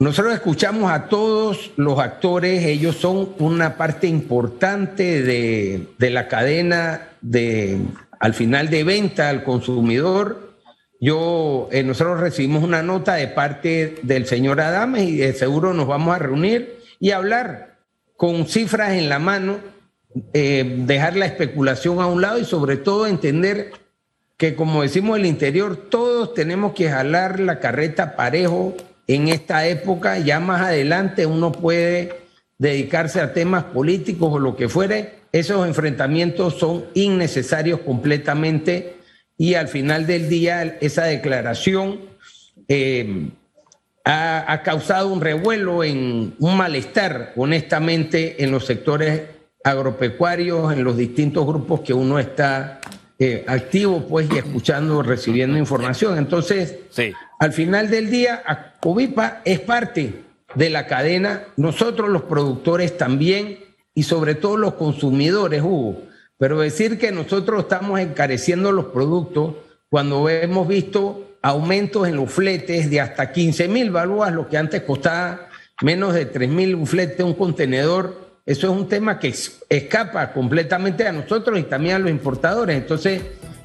Nosotros 0.00 0.32
escuchamos 0.32 0.92
a 0.92 1.08
todos 1.08 1.72
los 1.76 1.98
actores, 1.98 2.64
ellos 2.64 2.94
son 2.94 3.30
una 3.40 3.76
parte 3.76 4.06
importante 4.06 5.22
de, 5.22 5.88
la 5.98 6.28
cadena 6.28 7.08
de 7.20 7.80
al 8.20 8.32
final 8.32 8.70
de 8.70 8.84
venta 8.84 9.28
al 9.28 9.42
consumidor. 9.42 10.54
Yo, 11.00 11.68
eh, 11.72 11.82
nosotros 11.82 12.20
recibimos 12.20 12.62
una 12.62 12.80
nota 12.80 13.14
de 13.14 13.26
parte 13.26 13.96
del 14.02 14.26
señor 14.26 14.60
Adames 14.60 15.02
y 15.08 15.16
de 15.16 15.32
seguro 15.32 15.74
nos 15.74 15.88
vamos 15.88 16.14
a 16.14 16.20
reunir 16.20 16.78
y 17.00 17.10
hablar 17.10 17.78
con 18.16 18.46
cifras 18.46 18.92
en 18.92 19.08
la 19.08 19.18
mano, 19.18 19.58
eh, 20.32 20.76
dejar 20.86 21.16
la 21.16 21.26
especulación 21.26 22.00
a 22.00 22.06
un 22.06 22.22
lado 22.22 22.38
y 22.38 22.44
sobre 22.44 22.76
todo 22.76 23.08
entender 23.08 23.72
que 24.36 24.54
como 24.54 24.82
decimos 24.82 25.18
el 25.18 25.26
interior, 25.26 25.76
todos 25.76 26.34
tenemos 26.34 26.72
que 26.72 26.88
jalar 26.88 27.40
la 27.40 27.58
carreta 27.58 28.14
parejo 28.14 28.76
en 29.08 29.28
esta 29.28 29.66
época, 29.66 30.18
ya 30.18 30.38
más 30.38 30.60
adelante 30.60 31.24
uno 31.24 31.50
puede 31.50 32.12
dedicarse 32.58 33.20
a 33.20 33.32
temas 33.32 33.64
políticos 33.64 34.34
o 34.34 34.38
lo 34.38 34.54
que 34.54 34.68
fuere, 34.68 35.14
esos 35.32 35.66
enfrentamientos 35.66 36.58
son 36.58 36.84
innecesarios 36.94 37.80
completamente. 37.80 38.96
Y 39.38 39.54
al 39.54 39.68
final 39.68 40.06
del 40.06 40.28
día 40.28 40.76
esa 40.80 41.04
declaración 41.04 42.00
eh, 42.68 43.30
ha, 44.04 44.52
ha, 44.52 44.62
causado 44.62 45.08
un 45.08 45.20
revuelo, 45.22 45.84
en 45.84 46.34
un 46.38 46.56
malestar, 46.56 47.32
honestamente, 47.36 48.42
en 48.42 48.50
los 48.50 48.66
sectores 48.66 49.22
agropecuarios, 49.64 50.72
en 50.72 50.84
los 50.84 50.96
distintos 50.96 51.46
grupos 51.46 51.80
que 51.80 51.94
uno 51.94 52.18
está 52.18 52.80
eh, 53.18 53.44
activo, 53.46 54.06
pues, 54.08 54.28
y 54.32 54.38
escuchando, 54.38 55.02
recibiendo 55.02 55.58
información. 55.58 56.18
Entonces, 56.18 56.76
al 57.38 57.52
final 57.52 57.90
del 57.90 58.10
día, 58.10 58.42
Covipa 58.80 59.42
es 59.44 59.60
parte 59.60 60.22
de 60.54 60.70
la 60.70 60.86
cadena, 60.86 61.44
nosotros 61.56 62.08
los 62.10 62.22
productores 62.22 62.96
también, 62.96 63.58
y 63.94 64.04
sobre 64.04 64.36
todo 64.36 64.56
los 64.56 64.74
consumidores, 64.74 65.60
Hugo. 65.62 66.02
Pero 66.38 66.60
decir 66.60 66.98
que 66.98 67.10
nosotros 67.10 67.62
estamos 67.62 67.98
encareciendo 67.98 68.70
los 68.70 68.86
productos 68.86 69.56
cuando 69.90 70.28
hemos 70.28 70.68
visto 70.68 71.36
aumentos 71.42 72.06
en 72.06 72.16
los 72.16 72.30
fletes 72.30 72.90
de 72.90 73.00
hasta 73.00 73.32
15 73.32 73.66
mil 73.66 73.90
balúas, 73.90 74.32
lo 74.32 74.48
que 74.48 74.56
antes 74.56 74.82
costaba 74.82 75.48
menos 75.82 76.14
de 76.14 76.26
3 76.26 76.48
mil 76.48 76.76
un 76.76 76.86
flete, 76.86 77.24
un 77.24 77.34
contenedor, 77.34 78.27
eso 78.48 78.72
es 78.72 78.80
un 78.80 78.88
tema 78.88 79.18
que 79.18 79.34
escapa 79.68 80.32
completamente 80.32 81.06
a 81.06 81.12
nosotros 81.12 81.58
y 81.58 81.64
también 81.64 81.96
a 81.96 81.98
los 81.98 82.10
importadores. 82.10 82.78
Entonces, 82.78 83.20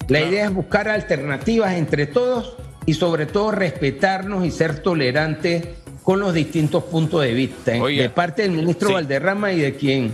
la 0.09 0.19
idea 0.19 0.43
es 0.43 0.53
buscar 0.53 0.89
alternativas 0.89 1.75
entre 1.75 2.05
todos 2.05 2.57
y 2.85 2.93
sobre 2.93 3.25
todo 3.25 3.51
respetarnos 3.51 4.45
y 4.45 4.51
ser 4.51 4.79
tolerantes 4.79 5.63
con 6.03 6.19
los 6.19 6.33
distintos 6.33 6.83
puntos 6.83 7.21
de 7.21 7.33
vista. 7.33 7.71
De 7.71 8.09
parte 8.09 8.41
del 8.41 8.51
ministro 8.51 8.91
Valderrama 8.91 9.53
y 9.53 9.61
de 9.61 9.73
quien 9.75 10.11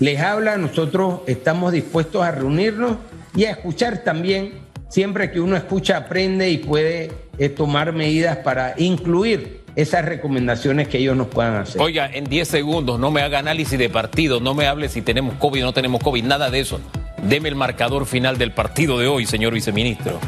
les 0.00 0.20
habla, 0.20 0.58
nosotros 0.58 1.20
estamos 1.26 1.72
dispuestos 1.72 2.22
a 2.22 2.30
reunirnos 2.30 2.98
y 3.34 3.46
a 3.46 3.52
escuchar 3.52 4.04
también. 4.04 4.52
Siempre 4.90 5.30
que 5.30 5.40
uno 5.40 5.56
escucha, 5.56 5.96
aprende 5.96 6.50
y 6.50 6.58
puede 6.58 7.10
eh, 7.38 7.48
tomar 7.48 7.94
medidas 7.94 8.36
para 8.36 8.74
incluir 8.76 9.59
esas 9.76 10.04
recomendaciones 10.04 10.88
que 10.88 10.98
ellos 10.98 11.16
nos 11.16 11.28
puedan 11.28 11.56
hacer. 11.56 11.80
Oiga, 11.80 12.10
en 12.12 12.24
10 12.24 12.48
segundos, 12.48 12.98
no 12.98 13.10
me 13.10 13.22
haga 13.22 13.38
análisis 13.38 13.78
de 13.78 13.88
partido, 13.88 14.40
no 14.40 14.54
me 14.54 14.66
hable 14.66 14.88
si 14.88 15.02
tenemos 15.02 15.34
COVID 15.34 15.62
o 15.62 15.66
no 15.66 15.72
tenemos 15.72 16.02
COVID, 16.02 16.24
nada 16.24 16.50
de 16.50 16.60
eso. 16.60 16.80
Deme 17.22 17.48
el 17.48 17.54
marcador 17.54 18.06
final 18.06 18.38
del 18.38 18.52
partido 18.52 18.98
de 18.98 19.06
hoy, 19.06 19.26
señor 19.26 19.52
viceministro. 19.52 20.18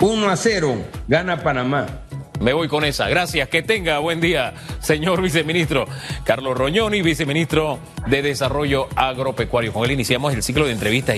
1 0.00 0.28
a 0.28 0.36
0, 0.36 0.76
gana 1.08 1.42
Panamá. 1.42 1.86
Me 2.40 2.52
voy 2.52 2.68
con 2.68 2.84
esa. 2.84 3.08
Gracias. 3.08 3.48
Que 3.48 3.62
tenga 3.62 3.98
buen 4.00 4.20
día, 4.20 4.54
señor 4.80 5.22
viceministro 5.22 5.86
Carlos 6.24 6.58
Roñoni, 6.58 7.00
viceministro 7.00 7.78
de 8.06 8.22
Desarrollo 8.22 8.88
Agropecuario. 8.96 9.72
Con 9.72 9.84
él 9.84 9.92
iniciamos 9.92 10.34
el 10.34 10.42
ciclo 10.42 10.66
de 10.66 10.72
entrevistas. 10.72 11.12